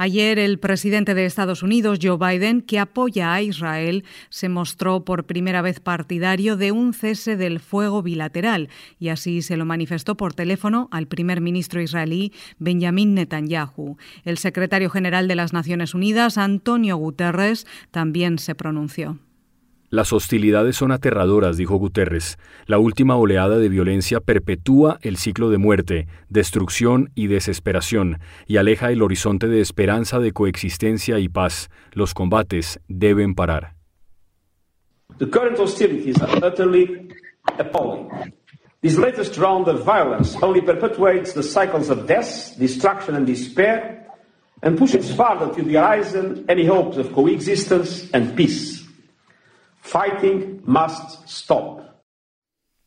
Ayer 0.00 0.38
el 0.38 0.60
presidente 0.60 1.12
de 1.12 1.26
Estados 1.26 1.64
Unidos, 1.64 1.98
Joe 2.00 2.18
Biden, 2.18 2.60
que 2.60 2.78
apoya 2.78 3.34
a 3.34 3.42
Israel, 3.42 4.04
se 4.30 4.48
mostró 4.48 5.04
por 5.04 5.24
primera 5.24 5.60
vez 5.60 5.80
partidario 5.80 6.56
de 6.56 6.70
un 6.70 6.94
cese 6.94 7.36
del 7.36 7.58
fuego 7.58 8.00
bilateral 8.00 8.68
y 9.00 9.08
así 9.08 9.42
se 9.42 9.56
lo 9.56 9.64
manifestó 9.64 10.16
por 10.16 10.34
teléfono 10.34 10.88
al 10.92 11.08
primer 11.08 11.40
ministro 11.40 11.82
israelí 11.82 12.32
Benjamin 12.60 13.14
Netanyahu. 13.14 13.96
El 14.24 14.38
secretario 14.38 14.88
general 14.88 15.26
de 15.26 15.34
las 15.34 15.52
Naciones 15.52 15.94
Unidas, 15.94 16.38
Antonio 16.38 16.96
Guterres, 16.96 17.66
también 17.90 18.38
se 18.38 18.54
pronunció. 18.54 19.18
Las 19.90 20.12
hostilidades 20.12 20.76
son 20.76 20.92
aterradoras, 20.92 21.56
dijo 21.56 21.76
Guterres. 21.76 22.38
La 22.66 22.78
última 22.78 23.16
oleada 23.16 23.56
de 23.56 23.70
violencia 23.70 24.20
perpetúa 24.20 24.98
el 25.00 25.16
ciclo 25.16 25.48
de 25.48 25.56
muerte, 25.56 26.08
destrucción 26.28 27.10
y 27.14 27.28
desesperación 27.28 28.18
y 28.46 28.58
aleja 28.58 28.92
el 28.92 29.00
horizonte 29.00 29.48
de 29.48 29.62
esperanza 29.62 30.18
de 30.18 30.32
coexistencia 30.32 31.18
y 31.18 31.28
paz. 31.28 31.70
Los 31.92 32.12
combates 32.12 32.80
deben 32.88 33.34
parar. 33.34 33.74
The 35.18 35.30
current 35.30 35.58
hostilities 35.58 36.20
are 36.20 36.46
utterly 36.46 37.08
appalling. 37.58 38.10
This 38.82 38.98
latest 38.98 39.38
round 39.38 39.68
of 39.68 39.84
violence 39.84 40.36
only 40.42 40.60
perpetuates 40.60 41.32
the 41.32 41.42
cycles 41.42 41.88
of 41.90 42.06
death, 42.06 42.56
destruction 42.58 43.16
and 43.16 43.26
despair 43.26 44.06
and 44.62 44.76
pushes 44.76 45.10
farther 45.14 45.52
to 45.54 45.62
the 45.62 45.74
horizon 45.74 46.44
any 46.48 46.66
hopes 46.66 46.98
of 46.98 47.12
coexistence 47.12 48.10
and 48.12 48.36
peace. 48.36 48.77
Fighting 49.90 50.60
must 50.66 51.26
stop. 51.26 51.80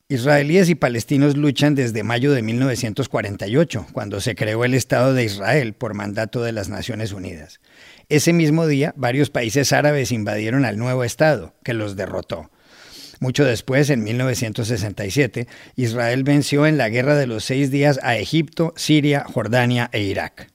Israelíes 0.07 0.69
y 0.69 0.75
palestinos 0.75 1.35
luchan 1.35 1.73
desde 1.73 2.03
mayo 2.03 2.31
de 2.31 2.43
1948, 2.43 3.87
cuando 3.91 4.21
se 4.21 4.35
creó 4.35 4.65
el 4.65 4.75
Estado 4.75 5.15
de 5.15 5.23
Israel 5.23 5.73
por 5.73 5.95
mandato 5.95 6.43
de 6.43 6.51
las 6.51 6.69
Naciones 6.69 7.11
Unidas. 7.11 7.59
Ese 8.07 8.33
mismo 8.33 8.67
día, 8.67 8.93
varios 8.97 9.31
países 9.31 9.73
árabes 9.73 10.11
invadieron 10.11 10.63
al 10.63 10.77
nuevo 10.77 11.03
Estado, 11.03 11.55
que 11.63 11.73
los 11.73 11.95
derrotó. 11.95 12.51
Mucho 13.19 13.45
después, 13.45 13.89
en 13.89 14.03
1967, 14.03 15.47
Israel 15.75 16.23
venció 16.23 16.67
en 16.67 16.77
la 16.77 16.89
Guerra 16.89 17.15
de 17.15 17.25
los 17.25 17.43
Seis 17.43 17.71
Días 17.71 17.99
a 18.03 18.15
Egipto, 18.17 18.73
Siria, 18.75 19.25
Jordania 19.27 19.89
e 19.91 20.03
Irak. 20.03 20.51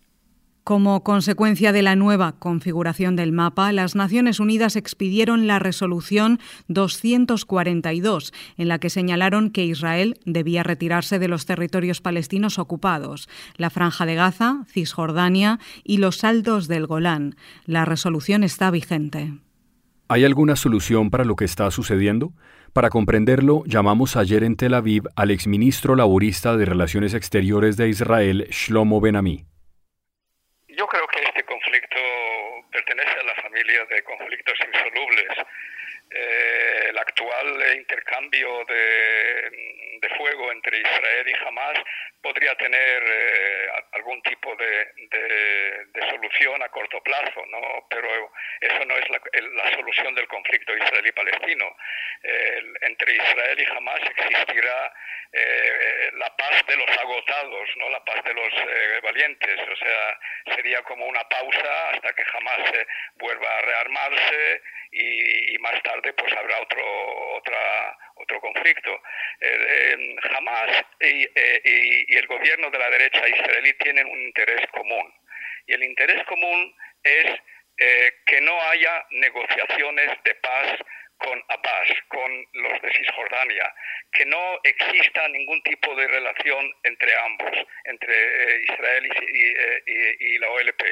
Como 0.67 1.05
consecuencia 1.05 1.71
de 1.71 1.83
la 1.83 1.95
nueva 1.95 2.33
configuración 2.41 3.15
del 3.15 3.31
mapa, 3.31 3.71
las 3.71 3.95
Naciones 3.95 4.41
Unidas 4.41 4.75
expidieron 4.75 5.47
la 5.47 5.61
resolución 5.61 6.41
242, 6.67 8.35
en 8.57 8.67
la 8.67 8.81
que 8.81 8.91
señalaron 8.91 9.51
que 9.51 9.65
Israel 9.65 10.19
debía 10.25 10.65
retirarse 10.65 11.21
de 11.21 11.29
los 11.29 11.47
territorios 11.47 12.01
palestinos 12.01 12.59
ocupados, 12.59 13.29
la 13.57 13.71
Franja 13.71 14.07
de 14.07 14.17
Gaza, 14.17 14.65
Cisjordania 14.67 15.61
y 15.85 15.99
los 15.99 16.25
Altos 16.25 16.67
del 16.67 16.89
Golán. 16.89 17.37
La 17.65 17.85
resolución 17.85 18.43
está 18.43 18.73
vigente. 18.73 19.35
¿Hay 20.09 20.25
alguna 20.25 20.57
solución 20.57 21.11
para 21.11 21.25
lo 21.25 21.37
que 21.37 21.45
está 21.45 21.71
sucediendo? 21.71 22.33
Para 22.73 22.91
comprenderlo, 22.91 23.63
llamamos 23.67 24.17
ayer 24.17 24.43
en 24.43 24.57
Tel 24.57 24.75
Aviv 24.75 25.05
al 25.15 25.31
exministro 25.31 25.95
laborista 25.95 26.57
de 26.57 26.65
Relaciones 26.65 27.15
Exteriores 27.15 27.77
de 27.77 27.89
Israel, 27.89 28.49
Shlomo 28.51 29.01
Ben-Ami. 29.01 29.47
Yo 30.77 30.87
creo 30.87 31.07
que 31.09 31.21
este 31.23 31.36
conflicto 31.47 31.99
pertenece 32.71 33.21
a 33.21 33.25
la 33.25 33.35
familia 33.37 33.85
de 33.87 34.03
conflictos 34.03 34.59
insolubles. 34.61 35.29
Eh, 36.11 36.87
el 36.91 36.99
actual 36.99 37.77
intercambio 37.77 38.65
de, 38.67 39.99
de, 40.01 40.09
fuego 40.17 40.53
entre 40.53 40.79
Israel 40.79 41.27
y 41.29 41.47
Hamas 41.47 41.79
podría 42.27 42.57
tener 42.57 43.03
eh, 43.07 43.69
algún 43.93 44.21
tipo 44.23 44.57
de, 44.57 44.87
solución 46.11 46.61
a 46.63 46.69
corto 46.71 47.01
plazo, 47.03 47.45
¿no? 47.47 47.87
pero 47.89 48.33
eso 48.61 48.85
no 48.85 48.97
es 48.97 49.09
la, 49.11 49.21
la 49.63 49.71
solución 49.77 50.15
del 50.15 50.27
conflicto 50.27 50.77
israelí-palestino. 50.77 51.77
Entre 52.83 53.15
Israel 53.15 53.59
y 53.61 53.77
Hamas 53.77 54.01
existirá 54.11 54.93
eh, 55.33 56.11
la 56.15 56.35
paz 56.37 56.67
de 56.67 56.77
los 56.77 56.99
agotados, 56.99 57.69
no 57.77 57.91
la 57.91 58.05
paz 58.05 58.25
de 58.25 58.35
los 58.35 58.53
eh, 58.55 59.01
valientes. 59.03 59.61
O 59.71 59.77
sea, 59.77 60.19
sería 60.57 60.83
como 60.83 61.07
una 61.07 61.23
pausa 61.29 61.91
hasta 61.91 62.13
que 62.13 62.25
jamás 62.25 62.59
vuelva 63.17 63.59
a 63.59 63.63
rearmarse 63.63 64.63
y, 64.93 65.59
más 65.59 65.83
tarde 65.83 66.13
pues 66.13 66.33
habrá 66.33 66.61
otro 66.61 66.83
otro 68.27 68.41
conflicto. 68.41 69.01
Hamas 70.37 70.85
y, 71.01 71.27
y 71.35 72.17
el 72.17 72.27
gobierno 72.27 72.71
de 72.71 72.79
la 72.79 72.91
derecha 72.91 73.29
israelí 73.29 73.73
tienen 73.75 74.07
un 74.07 74.23
interés 74.23 74.67
común 74.73 75.13
y 75.67 75.75
el 75.75 75.83
interés 75.83 76.25
común 76.25 76.75
es 77.03 77.27
que 78.25 78.41
no 78.41 78.61
haya 78.71 79.05
negociaciones 79.11 80.11
de 80.25 80.35
paz 80.37 80.79
con 81.19 81.43
Abbas, 81.49 81.89
con 82.09 82.47
los 82.53 82.83
de 82.83 82.93
Cisjordania, 82.93 83.75
que 84.13 84.27
no 84.27 84.61
exista 84.63 85.29
ningún 85.29 85.63
tipo 85.63 85.95
de 85.95 86.07
relación 86.09 86.73
entre 86.85 87.11
ambos, 87.19 87.67
entre 87.85 88.13
eh, 88.15 88.65
Israel 88.69 89.11
y, 89.33 90.35
y, 90.35 90.39
la 90.39 90.51
OLP, 90.51 90.83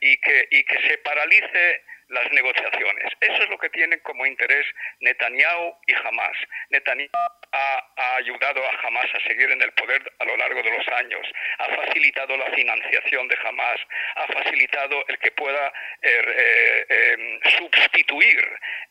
y 0.00 0.16
que, 0.18 0.48
y 0.50 0.64
que 0.64 0.88
se 0.88 0.98
paralice 0.98 1.82
las 2.10 2.30
negociaciones. 2.32 3.12
Eso 3.20 3.42
es 3.42 3.50
lo 3.50 3.58
que 3.58 3.70
tienen 3.70 3.98
como 4.00 4.26
interés 4.26 4.66
Netanyahu 5.00 5.74
y 5.86 5.94
Hamas. 5.94 6.36
Netanyahu 6.70 7.08
ha, 7.52 8.16
ayudado 8.16 8.64
a 8.64 8.86
Hamas 8.86 9.06
a 9.14 9.28
seguir 9.28 9.50
en 9.50 9.62
el 9.62 9.72
poder 9.72 10.02
a 10.18 10.24
lo 10.24 10.36
largo 10.36 10.62
de 10.62 10.70
los 10.70 10.86
años, 10.88 11.26
ha 11.58 11.66
facilitado 11.76 12.36
la 12.36 12.50
financiación 12.50 13.28
de 13.28 13.38
Hamas, 13.44 13.80
ha 14.16 14.26
facilitado 14.26 15.04
el 15.08 15.18
que 15.18 15.30
pueda 15.32 15.72
eh, 16.02 16.22
eh, 16.36 16.86
em, 16.88 17.40
sustituir 17.58 18.44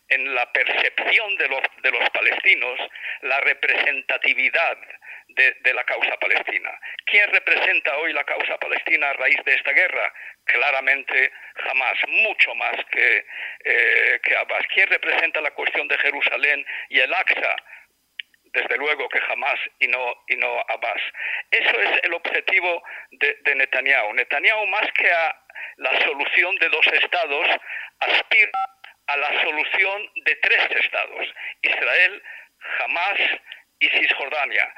en 0.10 0.34
la 0.34 0.52
percepción 0.52 1.36
de 1.38 1.48
los, 1.50 1.62
de 1.84 1.92
los 1.92 2.10
palestinos 2.10 2.80
la 3.22 3.40
representatividad 3.42 4.78
de, 5.30 5.74
la 5.74 5.84
causa 5.84 6.18
palestina. 6.18 6.72
¿Quién 7.06 7.32
representa 7.32 7.98
hoy 7.98 8.14
la 8.14 8.24
causa 8.24 8.58
palestina 8.58 9.10
a 9.10 9.14
raíz 9.14 9.38
de 9.46 9.54
esta 9.54 9.72
guerra? 9.72 10.14
Claramente 10.46 11.32
jamás, 11.56 11.94
mucho 12.08 12.56
más 12.56 12.76
que, 12.92 13.26
eh, 13.64 14.20
que 14.24 14.36
Abbas. 14.36 14.66
¿Quién 14.74 14.90
representa 14.90 15.42
la 15.42 15.52
cuestión 15.52 15.88
de 15.88 15.98
Jerusalén 15.98 16.66
y 16.90 17.00
el 17.00 17.14
Aqsa? 17.14 17.56
desde 18.52 18.78
luego 18.78 19.08
que 19.10 19.22
jamás 19.22 19.60
y 19.80 19.88
no, 19.88 20.24
y 20.28 20.36
no 20.36 20.60
Abbas. 20.70 21.02
Eso 21.52 21.80
es 21.82 22.00
el 22.02 22.16
objetivo 22.16 22.82
de, 23.12 23.38
de, 23.42 23.54
Netanyahu. 23.54 24.12
Netanyahu, 24.14 24.66
más 24.66 24.92
que 24.94 25.08
a 25.12 25.40
la 25.78 26.00
solución 26.04 26.56
de 26.56 26.70
dos 26.70 26.88
estados, 26.88 27.48
aspira 28.00 28.70
a 29.06 29.18
la 29.18 29.44
solución 29.44 30.12
de 30.26 30.36
tres 30.38 30.84
estados. 30.84 31.28
Israel, 31.62 32.24
Hamas 32.80 33.20
y 33.80 33.88
Cisjordania. 33.90 34.74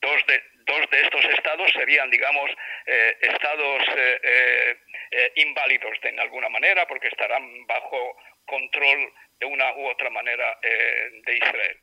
Dos 0.00 0.26
de, 0.26 0.42
dos 0.66 0.90
de 0.90 1.00
estos 1.02 1.24
estados 1.36 1.70
serían, 1.72 2.10
digamos, 2.10 2.50
eh, 2.86 3.16
estados 3.20 3.82
eh, 3.96 4.76
eh, 5.10 5.32
inválidos 5.36 5.92
de 6.02 6.20
alguna 6.20 6.48
manera 6.48 6.86
porque 6.86 7.08
estarán 7.08 7.66
bajo 7.66 8.16
control 8.46 9.12
de 9.38 9.46
una 9.46 9.74
u 9.76 9.86
otra 9.86 10.10
manera 10.10 10.58
de 10.62 11.36
Israel. 11.36 11.76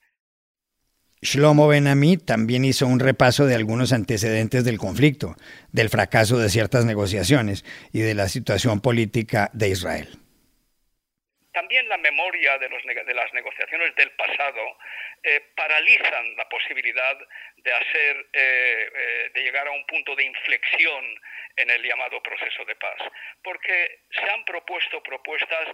Shlomo 1.22 1.67
Ben-Ami 1.67 2.17
también 2.17 2.63
hizo 2.63 2.88
un 2.88 3.00
repaso 3.00 3.46
de 3.46 3.55
algunos 3.55 3.91
antecedentes 3.91 4.63
del 4.63 4.77
conflicto, 4.77 5.36
del 5.74 5.89
fracaso 5.89 6.38
de 6.38 6.50
ciertas 6.50 6.86
negociaciones 6.86 7.65
y 7.91 8.00
de 8.00 8.15
la 8.15 8.29
situación 8.29 8.81
política 8.81 9.50
de 9.53 9.69
Israel 9.69 10.19
también 11.60 11.89
la 11.89 11.98
memoria 11.98 12.58
de, 12.58 12.69
los, 12.69 12.81
de 12.84 13.13
las 13.13 13.34
negociaciones 13.34 13.93
del 13.96 14.12
pasado 14.12 14.77
eh, 15.23 15.41
paralizan 15.55 16.35
la 16.35 16.47
posibilidad 16.49 17.17
de 17.57 17.73
hacer, 17.73 18.27
eh, 18.33 19.31
de 19.33 19.43
llegar 19.43 19.67
a 19.67 19.71
un 19.71 19.85
punto 19.85 20.15
de 20.15 20.23
inflexión 20.23 21.21
en 21.55 21.69
el 21.69 21.83
llamado 21.83 22.21
proceso 22.21 22.63
de 22.65 22.75
paz, 22.75 23.01
porque 23.43 23.99
se 24.11 24.29
han 24.29 24.45
propuesto 24.45 25.01
propuestas 25.03 25.67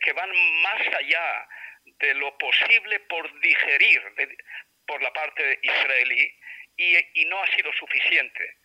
que 0.00 0.12
van 0.14 0.30
más 0.62 0.86
allá 0.94 1.48
de 1.84 2.14
lo 2.14 2.36
posible 2.38 3.00
por 3.00 3.40
digerir 3.40 4.02
por 4.86 5.02
la 5.02 5.12
parte 5.12 5.58
israelí 5.62 6.34
y, 6.76 7.24
no 7.26 7.42
ha 7.42 7.46
sido 7.54 7.72
suficiente. 7.72 8.56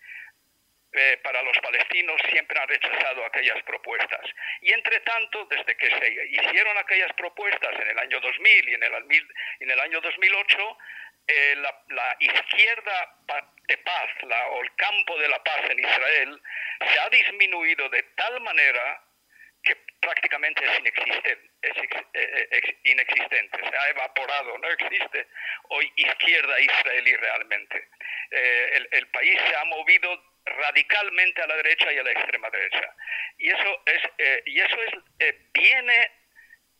Eh, 0.93 1.17
para 1.23 1.41
los 1.41 1.57
palestinos 1.59 2.19
siempre 2.29 2.59
han 2.59 2.67
rechazado 2.67 3.25
aquellas 3.25 3.63
propuestas. 3.63 4.21
Y 4.61 4.73
entre 4.73 4.99
tanto, 5.01 5.45
desde 5.45 5.77
que 5.77 5.87
se 5.87 6.25
hicieron 6.31 6.77
aquellas 6.77 7.13
propuestas 7.13 7.79
en 7.79 7.87
el 7.87 7.99
año 7.99 8.19
2000 8.19 8.69
y 8.69 8.73
en 8.73 8.83
el, 8.83 8.93
en 9.61 9.71
el 9.71 9.79
año 9.79 10.01
2008, 10.01 10.77
eh, 11.27 11.55
la, 11.55 12.15
izquierda 12.19 13.15
de 13.67 13.77
paz 13.77 14.09
la, 14.23 14.47
o 14.47 14.61
el 14.61 14.75
campo 14.75 15.17
de 15.17 15.29
la 15.29 15.41
paz 15.43 15.61
en 15.69 15.79
Israel 15.79 16.41
se 16.91 16.99
ha 16.99 17.09
disminuido 17.09 17.87
de 17.89 18.03
tal 18.15 18.41
manera 18.41 19.01
que 19.63 19.77
prácticamente 20.01 20.65
es 20.65 20.79
inexistente, 20.79 21.49
es 21.61 21.77
eh, 22.13 22.79
inexistente, 22.83 23.59
se 23.69 23.77
ha 23.77 23.89
evaporado, 23.91 24.57
no 24.57 24.67
existe 24.67 25.27
hoy 25.69 25.91
izquierda 25.95 26.59
israelí 26.59 27.15
realmente. 27.15 27.87
Eh, 28.31 28.87
el, 28.91 29.07
país 29.07 29.39
se 29.47 29.55
ha 29.55 29.65
movido 29.65 30.30
radicalmente 30.45 31.41
a 31.41 31.47
la 31.47 31.55
derecha 31.57 31.91
y 31.91 31.97
a 31.97 32.03
la 32.03 32.11
extrema 32.11 32.49
derecha. 32.49 32.95
Y 33.37 33.49
eso 33.49 33.81
es, 33.85 34.01
eh, 34.17 34.43
y 34.45 34.59
eso 34.59 34.77
es 35.19 35.35
viene 35.53 36.11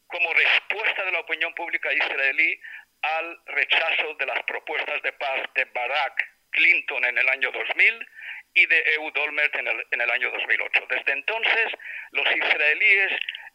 como 0.08 0.34
respuesta 0.34 1.06
de 1.06 1.12
la 1.12 1.20
opinión 1.20 1.54
pública 1.54 1.92
israelí 1.94 2.60
al 3.02 3.40
rechazo 3.46 4.14
de 4.16 4.26
las 4.26 4.44
propuestas 4.44 5.02
de 5.02 5.14
paz 5.14 5.42
de 5.56 5.66
Barack 5.66 6.30
Clinton 6.52 7.06
en 7.06 7.18
el 7.18 7.30
año 7.30 7.52
2000 7.52 8.08
y 8.54 8.66
de 8.66 8.80
Ehud 8.96 9.18
Olmert 9.18 9.56
en 9.56 9.68
el, 9.68 9.88
en 9.92 10.02
el 10.02 10.12
año 10.12 10.30
2008. 10.32 10.86
Desde 10.90 11.12
entonces, 11.14 11.72
los 12.12 12.28
israelíes 12.36 13.12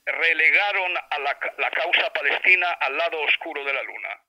relegaron 0.07 0.97
a 0.97 1.19
la, 1.19 1.39
la 1.59 1.71
causa 1.71 2.13
palestina 2.13 2.71
al 2.73 2.97
lado 2.97 3.21
oscuro 3.21 3.65
de 3.65 3.75
la 3.75 3.83
luna. 3.83 4.21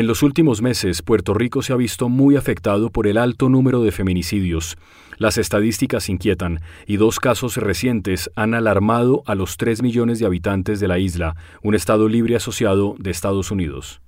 En 0.00 0.06
los 0.06 0.22
últimos 0.22 0.62
meses, 0.62 1.02
Puerto 1.02 1.34
Rico 1.34 1.60
se 1.60 1.74
ha 1.74 1.76
visto 1.76 2.08
muy 2.08 2.34
afectado 2.34 2.88
por 2.88 3.06
el 3.06 3.18
alto 3.18 3.50
número 3.50 3.82
de 3.82 3.92
feminicidios. 3.92 4.78
Las 5.18 5.36
estadísticas 5.36 6.08
inquietan 6.08 6.62
y 6.86 6.96
dos 6.96 7.20
casos 7.20 7.58
recientes 7.58 8.30
han 8.34 8.54
alarmado 8.54 9.22
a 9.26 9.34
los 9.34 9.58
3 9.58 9.82
millones 9.82 10.18
de 10.18 10.24
habitantes 10.24 10.80
de 10.80 10.88
la 10.88 10.98
isla, 10.98 11.36
un 11.62 11.74
estado 11.74 12.08
libre 12.08 12.34
asociado 12.34 12.94
de 12.98 13.10
Estados 13.10 13.50
Unidos. 13.50 14.00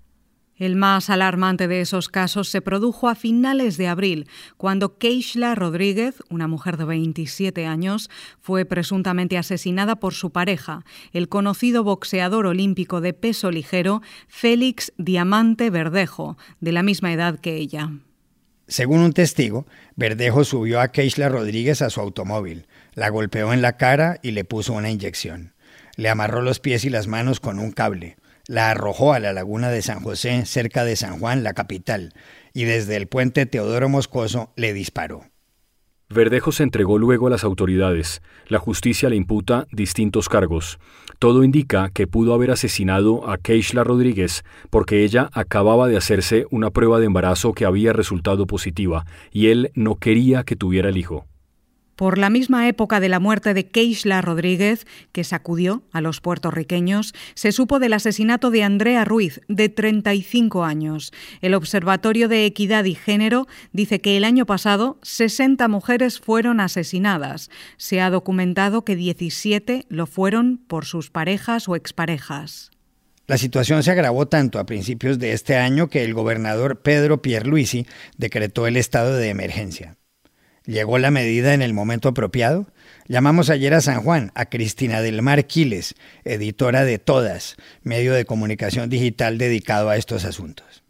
El 0.62 0.76
más 0.76 1.10
alarmante 1.10 1.66
de 1.66 1.80
esos 1.80 2.08
casos 2.08 2.48
se 2.48 2.62
produjo 2.62 3.08
a 3.08 3.16
finales 3.16 3.76
de 3.78 3.88
abril, 3.88 4.28
cuando 4.56 4.96
Keishla 4.96 5.56
Rodríguez, 5.56 6.22
una 6.30 6.46
mujer 6.46 6.76
de 6.76 6.84
27 6.84 7.66
años, 7.66 8.08
fue 8.40 8.64
presuntamente 8.64 9.36
asesinada 9.36 9.96
por 9.96 10.14
su 10.14 10.30
pareja, 10.30 10.84
el 11.12 11.28
conocido 11.28 11.82
boxeador 11.82 12.46
olímpico 12.46 13.00
de 13.00 13.12
peso 13.12 13.50
ligero 13.50 14.02
Félix 14.28 14.92
Diamante 14.98 15.68
Verdejo, 15.68 16.38
de 16.60 16.70
la 16.70 16.84
misma 16.84 17.12
edad 17.12 17.40
que 17.40 17.56
ella. 17.56 17.90
Según 18.68 19.00
un 19.00 19.14
testigo, 19.14 19.66
Verdejo 19.96 20.44
subió 20.44 20.80
a 20.80 20.92
Keishla 20.92 21.28
Rodríguez 21.28 21.82
a 21.82 21.90
su 21.90 22.00
automóvil, 22.00 22.68
la 22.94 23.08
golpeó 23.08 23.52
en 23.52 23.62
la 23.62 23.76
cara 23.76 24.20
y 24.22 24.30
le 24.30 24.44
puso 24.44 24.74
una 24.74 24.92
inyección. 24.92 25.54
Le 25.96 26.08
amarró 26.08 26.40
los 26.40 26.60
pies 26.60 26.84
y 26.84 26.88
las 26.88 27.08
manos 27.08 27.40
con 27.40 27.58
un 27.58 27.72
cable 27.72 28.16
la 28.48 28.70
arrojó 28.70 29.12
a 29.12 29.20
la 29.20 29.32
laguna 29.32 29.70
de 29.70 29.82
San 29.82 30.00
José, 30.00 30.44
cerca 30.46 30.84
de 30.84 30.96
San 30.96 31.18
Juan, 31.18 31.42
la 31.42 31.54
capital, 31.54 32.12
y 32.52 32.64
desde 32.64 32.96
el 32.96 33.06
puente 33.06 33.46
Teodoro 33.46 33.88
Moscoso 33.88 34.52
le 34.56 34.72
disparó. 34.72 35.24
Verdejo 36.12 36.52
se 36.52 36.62
entregó 36.62 36.98
luego 36.98 37.26
a 37.26 37.30
las 37.30 37.42
autoridades. 37.42 38.20
La 38.46 38.58
justicia 38.58 39.08
le 39.08 39.16
imputa 39.16 39.66
distintos 39.72 40.28
cargos. 40.28 40.78
Todo 41.18 41.42
indica 41.42 41.88
que 41.88 42.06
pudo 42.06 42.34
haber 42.34 42.50
asesinado 42.50 43.30
a 43.30 43.38
Keishla 43.38 43.82
Rodríguez 43.82 44.44
porque 44.70 45.04
ella 45.04 45.30
acababa 45.32 45.88
de 45.88 45.96
hacerse 45.96 46.46
una 46.50 46.70
prueba 46.70 46.98
de 46.98 47.06
embarazo 47.06 47.54
que 47.54 47.64
había 47.64 47.92
resultado 47.92 48.46
positiva 48.46 49.06
y 49.30 49.46
él 49.48 49.70
no 49.74 49.96
quería 49.96 50.44
que 50.44 50.56
tuviera 50.56 50.90
el 50.90 50.98
hijo. 50.98 51.26
Por 52.02 52.18
la 52.18 52.30
misma 52.30 52.66
época 52.66 52.98
de 52.98 53.08
la 53.08 53.20
muerte 53.20 53.54
de 53.54 53.68
Keishla 53.68 54.20
Rodríguez, 54.22 54.88
que 55.12 55.22
sacudió 55.22 55.84
a 55.92 56.00
los 56.00 56.20
puertorriqueños, 56.20 57.14
se 57.34 57.52
supo 57.52 57.78
del 57.78 57.92
asesinato 57.92 58.50
de 58.50 58.64
Andrea 58.64 59.04
Ruiz, 59.04 59.40
de 59.46 59.68
35 59.68 60.64
años. 60.64 61.12
El 61.42 61.54
Observatorio 61.54 62.26
de 62.26 62.44
Equidad 62.44 62.86
y 62.86 62.96
Género 62.96 63.46
dice 63.72 64.00
que 64.00 64.16
el 64.16 64.24
año 64.24 64.46
pasado 64.46 64.98
60 65.02 65.68
mujeres 65.68 66.18
fueron 66.18 66.58
asesinadas. 66.58 67.50
Se 67.76 68.00
ha 68.00 68.10
documentado 68.10 68.84
que 68.84 68.96
17 68.96 69.86
lo 69.88 70.06
fueron 70.08 70.56
por 70.56 70.86
sus 70.86 71.08
parejas 71.08 71.68
o 71.68 71.76
exparejas. 71.76 72.72
La 73.28 73.38
situación 73.38 73.84
se 73.84 73.92
agravó 73.92 74.26
tanto 74.26 74.58
a 74.58 74.66
principios 74.66 75.20
de 75.20 75.34
este 75.34 75.54
año 75.54 75.88
que 75.88 76.02
el 76.02 76.14
gobernador 76.14 76.82
Pedro 76.82 77.22
Pierluisi 77.22 77.86
decretó 78.16 78.66
el 78.66 78.76
estado 78.76 79.14
de 79.14 79.28
emergencia. 79.28 79.98
¿Llegó 80.64 80.98
la 80.98 81.10
medida 81.10 81.54
en 81.54 81.62
el 81.62 81.74
momento 81.74 82.08
apropiado? 82.08 82.66
Llamamos 83.08 83.50
ayer 83.50 83.74
a 83.74 83.80
San 83.80 84.02
Juan 84.02 84.30
a 84.36 84.44
Cristina 84.44 85.00
del 85.00 85.20
Mar 85.20 85.46
Quiles, 85.46 85.96
editora 86.24 86.84
de 86.84 87.00
Todas, 87.00 87.56
medio 87.82 88.14
de 88.14 88.24
comunicación 88.24 88.88
digital 88.88 89.38
dedicado 89.38 89.90
a 89.90 89.96
estos 89.96 90.24
asuntos. 90.24 90.84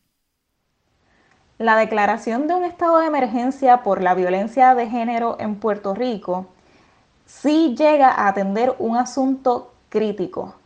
La 1.56 1.76
declaración 1.76 2.48
de 2.48 2.54
un 2.54 2.64
estado 2.64 2.98
de 2.98 3.06
emergencia 3.06 3.82
por 3.82 4.02
la 4.02 4.12
violencia 4.14 4.74
de 4.74 4.90
género 4.90 5.38
en 5.40 5.54
Puerto 5.54 5.94
Rico 5.94 6.48
sí 7.24 7.74
llega 7.78 8.10
a 8.10 8.28
atender 8.28 8.74
un 8.78 8.96
asunto 8.96 9.72
crítico. 9.88 10.56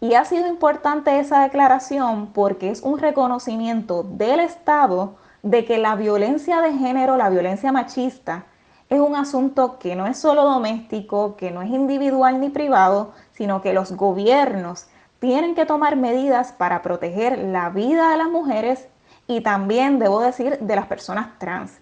Y 0.00 0.14
ha 0.14 0.24
sido 0.24 0.48
importante 0.48 1.20
esa 1.20 1.42
declaración 1.44 2.32
porque 2.32 2.70
es 2.70 2.80
un 2.80 2.98
reconocimiento 2.98 4.02
del 4.02 4.40
Estado 4.40 5.19
de 5.42 5.64
que 5.64 5.78
la 5.78 5.94
violencia 5.94 6.60
de 6.60 6.72
género, 6.72 7.16
la 7.16 7.30
violencia 7.30 7.72
machista, 7.72 8.44
es 8.88 8.98
un 8.98 9.14
asunto 9.14 9.78
que 9.78 9.94
no 9.94 10.06
es 10.06 10.18
solo 10.18 10.44
doméstico, 10.44 11.36
que 11.36 11.50
no 11.50 11.62
es 11.62 11.70
individual 11.70 12.40
ni 12.40 12.50
privado, 12.50 13.12
sino 13.32 13.62
que 13.62 13.72
los 13.72 13.92
gobiernos 13.92 14.88
tienen 15.20 15.54
que 15.54 15.66
tomar 15.66 15.96
medidas 15.96 16.52
para 16.52 16.82
proteger 16.82 17.38
la 17.38 17.70
vida 17.70 18.10
de 18.10 18.16
las 18.16 18.28
mujeres 18.28 18.88
y 19.26 19.42
también, 19.42 19.98
debo 19.98 20.20
decir, 20.20 20.58
de 20.58 20.76
las 20.76 20.86
personas 20.86 21.38
trans. 21.38 21.78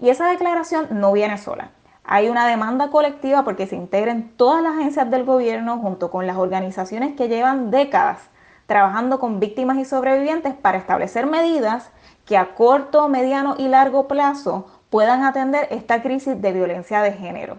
Y 0.00 0.10
esa 0.10 0.28
declaración 0.28 0.88
no 0.90 1.12
viene 1.12 1.38
sola. 1.38 1.70
Hay 2.04 2.28
una 2.28 2.46
demanda 2.46 2.90
colectiva 2.90 3.44
porque 3.44 3.66
se 3.66 3.76
integren 3.76 4.36
todas 4.36 4.62
las 4.62 4.74
agencias 4.74 5.10
del 5.10 5.24
gobierno 5.24 5.78
junto 5.78 6.10
con 6.10 6.26
las 6.26 6.36
organizaciones 6.36 7.14
que 7.16 7.28
llevan 7.28 7.70
décadas 7.70 8.30
trabajando 8.66 9.18
con 9.18 9.40
víctimas 9.40 9.78
y 9.78 9.84
sobrevivientes 9.84 10.54
para 10.54 10.78
establecer 10.78 11.26
medidas 11.26 11.90
que 12.30 12.36
a 12.36 12.54
corto, 12.54 13.08
mediano 13.08 13.56
y 13.58 13.66
largo 13.66 14.06
plazo 14.06 14.64
puedan 14.88 15.24
atender 15.24 15.66
esta 15.72 16.00
crisis 16.00 16.40
de 16.40 16.52
violencia 16.52 17.02
de 17.02 17.12
género. 17.12 17.58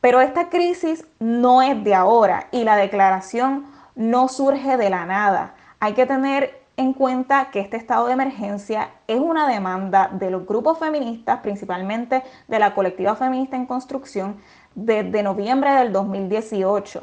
Pero 0.00 0.20
esta 0.20 0.48
crisis 0.48 1.06
no 1.20 1.62
es 1.62 1.84
de 1.84 1.94
ahora 1.94 2.48
y 2.50 2.64
la 2.64 2.74
declaración 2.74 3.66
no 3.94 4.26
surge 4.26 4.76
de 4.76 4.90
la 4.90 5.06
nada. 5.06 5.54
Hay 5.78 5.92
que 5.92 6.06
tener 6.06 6.60
en 6.76 6.92
cuenta 6.92 7.52
que 7.52 7.60
este 7.60 7.76
estado 7.76 8.08
de 8.08 8.14
emergencia 8.14 8.90
es 9.06 9.20
una 9.20 9.46
demanda 9.46 10.10
de 10.12 10.28
los 10.28 10.44
grupos 10.44 10.80
feministas, 10.80 11.38
principalmente 11.38 12.24
de 12.48 12.58
la 12.58 12.74
colectiva 12.74 13.14
feminista 13.14 13.54
en 13.54 13.66
construcción, 13.66 14.38
desde 14.74 15.22
noviembre 15.22 15.70
del 15.70 15.92
2018. 15.92 17.00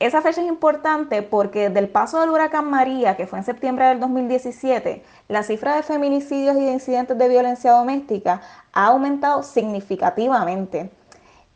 Esa 0.00 0.22
fecha 0.22 0.40
es 0.40 0.48
importante 0.48 1.20
porque 1.20 1.68
del 1.68 1.90
paso 1.90 2.20
del 2.20 2.30
huracán 2.30 2.70
María, 2.70 3.18
que 3.18 3.26
fue 3.26 3.38
en 3.38 3.44
septiembre 3.44 3.84
del 3.84 4.00
2017, 4.00 5.04
la 5.28 5.42
cifra 5.42 5.76
de 5.76 5.82
feminicidios 5.82 6.56
y 6.56 6.64
de 6.64 6.72
incidentes 6.72 7.18
de 7.18 7.28
violencia 7.28 7.72
doméstica 7.72 8.40
ha 8.72 8.86
aumentado 8.86 9.42
significativamente. 9.42 10.90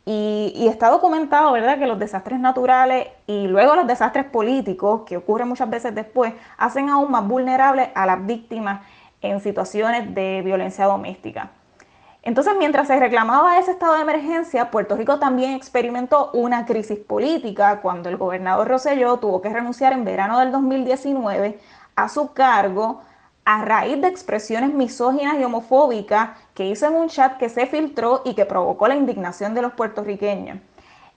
Y, 0.05 0.67
está 0.69 0.91
documentado, 0.91 1.53
¿verdad?, 1.53 1.79
que 1.79 1.87
los 1.87 1.97
desastres 1.97 2.39
naturales 2.39 3.07
y 3.25 3.47
luego 3.47 3.73
los 3.73 3.87
desastres 3.87 4.25
políticos, 4.25 5.01
que 5.07 5.17
ocurren 5.17 5.47
muchas 5.47 5.67
veces 5.67 5.95
después, 5.95 6.31
hacen 6.59 6.89
aún 6.89 7.09
más 7.09 7.27
vulnerables 7.27 7.89
a 7.95 8.05
las 8.05 8.23
víctimas 8.27 8.85
en 9.21 9.39
situaciones 9.41 10.13
de 10.13 10.43
violencia 10.45 10.85
doméstica. 10.85 11.49
Entonces, 12.25 12.55
mientras 12.57 12.87
se 12.87 12.99
reclamaba 12.99 13.59
ese 13.59 13.69
estado 13.69 13.93
de 13.93 14.01
emergencia, 14.01 14.71
Puerto 14.71 14.97
Rico 14.97 15.19
también 15.19 15.51
experimentó 15.51 16.31
una 16.33 16.65
crisis 16.65 16.97
política 16.97 17.81
cuando 17.81 18.09
el 18.09 18.17
gobernador 18.17 18.67
Rosselló 18.67 19.17
tuvo 19.17 19.41
que 19.41 19.49
renunciar 19.53 19.93
en 19.93 20.03
verano 20.03 20.39
del 20.39 20.51
2019 20.51 21.59
a 21.95 22.09
su 22.09 22.33
cargo 22.33 23.01
a 23.45 23.63
raíz 23.63 24.01
de 24.01 24.07
expresiones 24.07 24.73
misóginas 24.73 25.39
y 25.39 25.43
homofóbicas 25.43 26.31
que 26.55 26.65
hizo 26.65 26.87
en 26.87 26.95
un 26.95 27.09
chat 27.09 27.37
que 27.37 27.47
se 27.47 27.67
filtró 27.67 28.23
y 28.25 28.33
que 28.33 28.45
provocó 28.45 28.87
la 28.87 28.95
indignación 28.95 29.53
de 29.53 29.61
los 29.61 29.73
puertorriqueños. 29.73 30.57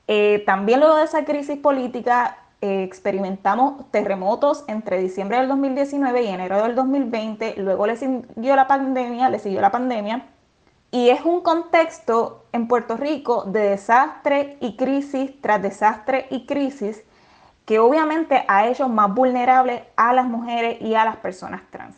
Eh, 0.08 0.42
también 0.44 0.80
luego 0.80 0.96
de 0.96 1.04
esa 1.04 1.24
crisis 1.24 1.56
política 1.56 2.36
eh, 2.60 2.82
experimentamos 2.82 3.90
terremotos 3.90 4.62
entre 4.68 5.00
diciembre 5.00 5.38
del 5.38 5.48
2019 5.48 6.22
y 6.22 6.28
enero 6.28 6.62
del 6.62 6.74
2020, 6.74 7.54
luego 7.56 7.86
le 7.86 7.96
siguió 7.96 8.56
la 8.56 8.66
pandemia, 8.66 9.30
le 9.30 9.38
siguió 9.38 9.62
la 9.62 9.70
pandemia, 9.70 10.26
y 10.90 11.10
es 11.10 11.24
un 11.24 11.42
contexto 11.42 12.46
en 12.52 12.66
Puerto 12.66 12.96
Rico 12.96 13.44
de 13.44 13.60
desastre 13.60 14.56
y 14.60 14.76
crisis 14.76 15.40
tras 15.40 15.62
desastre 15.62 16.26
y 16.30 16.46
crisis 16.46 17.02
que 17.66 17.78
obviamente 17.78 18.44
ha 18.48 18.66
hecho 18.66 18.88
más 18.88 19.14
vulnerables 19.14 19.82
a 19.96 20.14
las 20.14 20.26
mujeres 20.26 20.80
y 20.80 20.94
a 20.94 21.04
las 21.04 21.16
personas 21.16 21.62
trans. 21.70 21.96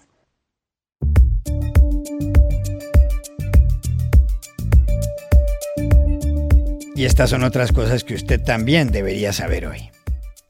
Y 6.97 7.05
estas 7.05 7.31
son 7.31 7.45
otras 7.45 7.73
cosas 7.73 8.05
que 8.05 8.15
usted 8.15 8.43
también 8.45 8.91
debería 8.91 9.33
saber 9.33 9.67
hoy. 9.67 9.91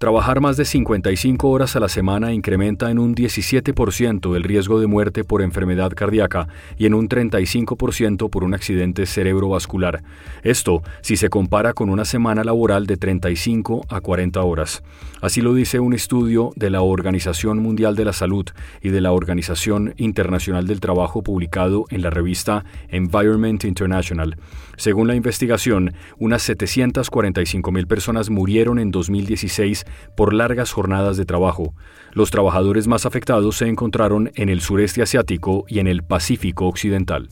Trabajar 0.00 0.40
más 0.40 0.56
de 0.56 0.64
55 0.64 1.50
horas 1.50 1.76
a 1.76 1.78
la 1.78 1.90
semana 1.90 2.32
incrementa 2.32 2.90
en 2.90 2.98
un 2.98 3.14
17% 3.14 4.34
el 4.34 4.44
riesgo 4.44 4.80
de 4.80 4.86
muerte 4.86 5.24
por 5.24 5.42
enfermedad 5.42 5.92
cardíaca 5.92 6.48
y 6.78 6.86
en 6.86 6.94
un 6.94 7.06
35% 7.06 8.30
por 8.30 8.42
un 8.42 8.54
accidente 8.54 9.04
cerebrovascular. 9.04 10.02
Esto 10.42 10.82
si 11.02 11.18
se 11.18 11.28
compara 11.28 11.74
con 11.74 11.90
una 11.90 12.06
semana 12.06 12.44
laboral 12.44 12.86
de 12.86 12.96
35 12.96 13.84
a 13.90 14.00
40 14.00 14.40
horas. 14.40 14.82
Así 15.20 15.42
lo 15.42 15.52
dice 15.52 15.80
un 15.80 15.92
estudio 15.92 16.52
de 16.56 16.70
la 16.70 16.80
Organización 16.80 17.58
Mundial 17.58 17.94
de 17.94 18.06
la 18.06 18.14
Salud 18.14 18.46
y 18.80 18.88
de 18.88 19.02
la 19.02 19.12
Organización 19.12 19.92
Internacional 19.98 20.66
del 20.66 20.80
Trabajo 20.80 21.22
publicado 21.22 21.84
en 21.90 22.00
la 22.00 22.08
revista 22.08 22.64
Environment 22.88 23.62
International. 23.64 24.38
Según 24.78 25.08
la 25.08 25.14
investigación, 25.14 25.92
unas 26.16 26.40
745 26.40 27.70
mil 27.70 27.86
personas 27.86 28.30
murieron 28.30 28.78
en 28.78 28.90
2016 28.90 29.84
por 30.16 30.34
largas 30.34 30.72
jornadas 30.72 31.16
de 31.16 31.24
trabajo. 31.24 31.74
Los 32.12 32.30
trabajadores 32.30 32.86
más 32.86 33.06
afectados 33.06 33.56
se 33.56 33.66
encontraron 33.66 34.30
en 34.34 34.48
el 34.48 34.60
sureste 34.60 35.02
asiático 35.02 35.64
y 35.68 35.78
en 35.78 35.86
el 35.86 36.02
Pacífico 36.02 36.66
Occidental. 36.66 37.28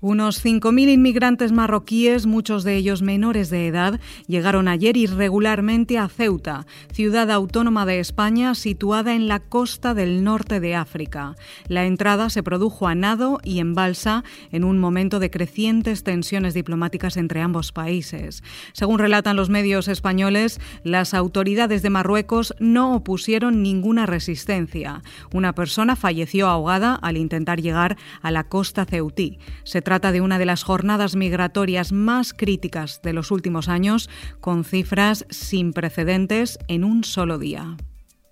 Unos 0.00 0.44
5.000 0.44 0.92
inmigrantes 0.92 1.50
marroquíes, 1.50 2.24
muchos 2.24 2.62
de 2.62 2.76
ellos 2.76 3.02
menores 3.02 3.50
de 3.50 3.66
edad, 3.66 3.98
llegaron 4.28 4.68
ayer 4.68 4.96
irregularmente 4.96 5.98
a 5.98 6.08
Ceuta, 6.08 6.66
ciudad 6.92 7.32
autónoma 7.32 7.84
de 7.84 7.98
España 7.98 8.54
situada 8.54 9.16
en 9.16 9.26
la 9.26 9.40
costa 9.40 9.94
del 9.94 10.22
norte 10.22 10.60
de 10.60 10.76
África. 10.76 11.34
La 11.66 11.84
entrada 11.84 12.30
se 12.30 12.44
produjo 12.44 12.86
a 12.86 12.94
nado 12.94 13.40
y 13.42 13.58
en 13.58 13.74
balsa 13.74 14.22
en 14.52 14.62
un 14.62 14.78
momento 14.78 15.18
de 15.18 15.32
crecientes 15.32 16.04
tensiones 16.04 16.54
diplomáticas 16.54 17.16
entre 17.16 17.40
ambos 17.40 17.72
países. 17.72 18.44
Según 18.74 19.00
relatan 19.00 19.34
los 19.34 19.50
medios 19.50 19.88
españoles, 19.88 20.60
las 20.84 21.12
autoridades 21.12 21.82
de 21.82 21.90
Marruecos 21.90 22.54
no 22.60 22.94
opusieron 22.94 23.64
ninguna 23.64 24.06
resistencia. 24.06 25.02
Una 25.32 25.56
persona 25.56 25.96
falleció 25.96 26.46
ahogada 26.46 26.94
al 26.94 27.16
intentar 27.16 27.60
llegar 27.60 27.96
a 28.22 28.30
la 28.30 28.44
costa 28.44 28.84
ceutí. 28.84 29.40
Se 29.64 29.82
trata 29.88 30.12
de 30.12 30.20
una 30.20 30.38
de 30.38 30.44
las 30.44 30.64
jornadas 30.64 31.16
migratorias 31.16 31.92
más 31.92 32.34
críticas 32.34 33.00
de 33.02 33.14
los 33.14 33.30
últimos 33.30 33.70
años, 33.70 34.10
con 34.38 34.64
cifras 34.64 35.24
sin 35.30 35.72
precedentes 35.72 36.58
en 36.68 36.84
un 36.84 37.04
solo 37.04 37.38
día. 37.38 37.78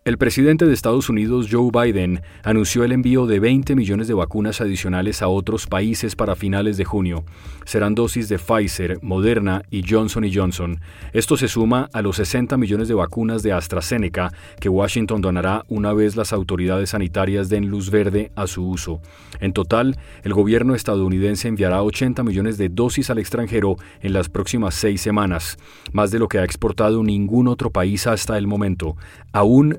El 0.07 0.19
presidente 0.19 0.67
de 0.67 0.73
Estados 0.73 1.09
Unidos, 1.09 1.49
Joe 1.51 1.73
Biden, 1.73 2.23
anunció 2.45 2.85
el 2.85 2.93
envío 2.93 3.27
de 3.27 3.41
20 3.41 3.75
millones 3.75 4.07
de 4.07 4.15
vacunas 4.15 4.61
adicionales 4.61 5.21
a 5.21 5.27
otros 5.27 5.67
países 5.67 6.15
para 6.15 6.37
finales 6.37 6.77
de 6.77 6.85
junio. 6.85 7.25
Serán 7.65 7.97
dosis 7.97 8.29
de 8.29 8.39
Pfizer, 8.39 9.03
Moderna 9.03 9.63
y 9.69 9.83
Johnson 9.83 10.25
Johnson. 10.33 10.81
Esto 11.13 11.37
se 11.37 11.49
suma 11.49 11.91
a 11.93 12.03
los 12.03 12.15
60 12.19 12.57
millones 12.57 12.87
de 12.87 12.95
vacunas 12.95 13.43
de 13.43 13.53
AstraZeneca 13.53 14.33
que 14.61 14.69
Washington 14.69 15.21
donará 15.23 15.65
una 15.67 15.93
vez 15.93 16.15
las 16.15 16.33
autoridades 16.33 16.91
sanitarias 16.91 17.49
den 17.49 17.69
luz 17.69 17.91
verde 17.91 18.31
a 18.37 18.47
su 18.47 18.65
uso. 18.65 19.01
En 19.41 19.53
total, 19.53 19.99
el 20.23 20.35
gobierno 20.35 20.77
estadounidense 20.77 21.49
enviará 21.49 21.83
80 21.83 22.23
millones 22.23 22.59
de 22.59 22.69
dosis 22.69 23.11
al 23.11 23.19
extranjero 23.19 23.75
en 24.01 24.13
las 24.13 24.29
próximas 24.29 24.77
seis 24.77 25.01
semanas, 25.01 25.59
más 25.93 26.13
de 26.13 26.21
lo 26.21 26.29
que 26.29 26.39
ha 26.39 26.45
exportado 26.45 27.03
ningún 27.03 27.49
otro 27.49 27.71
país 27.71 28.07
hasta 28.07 28.39
el 28.39 28.47
momento. 28.47 28.97
Aún 29.33 29.79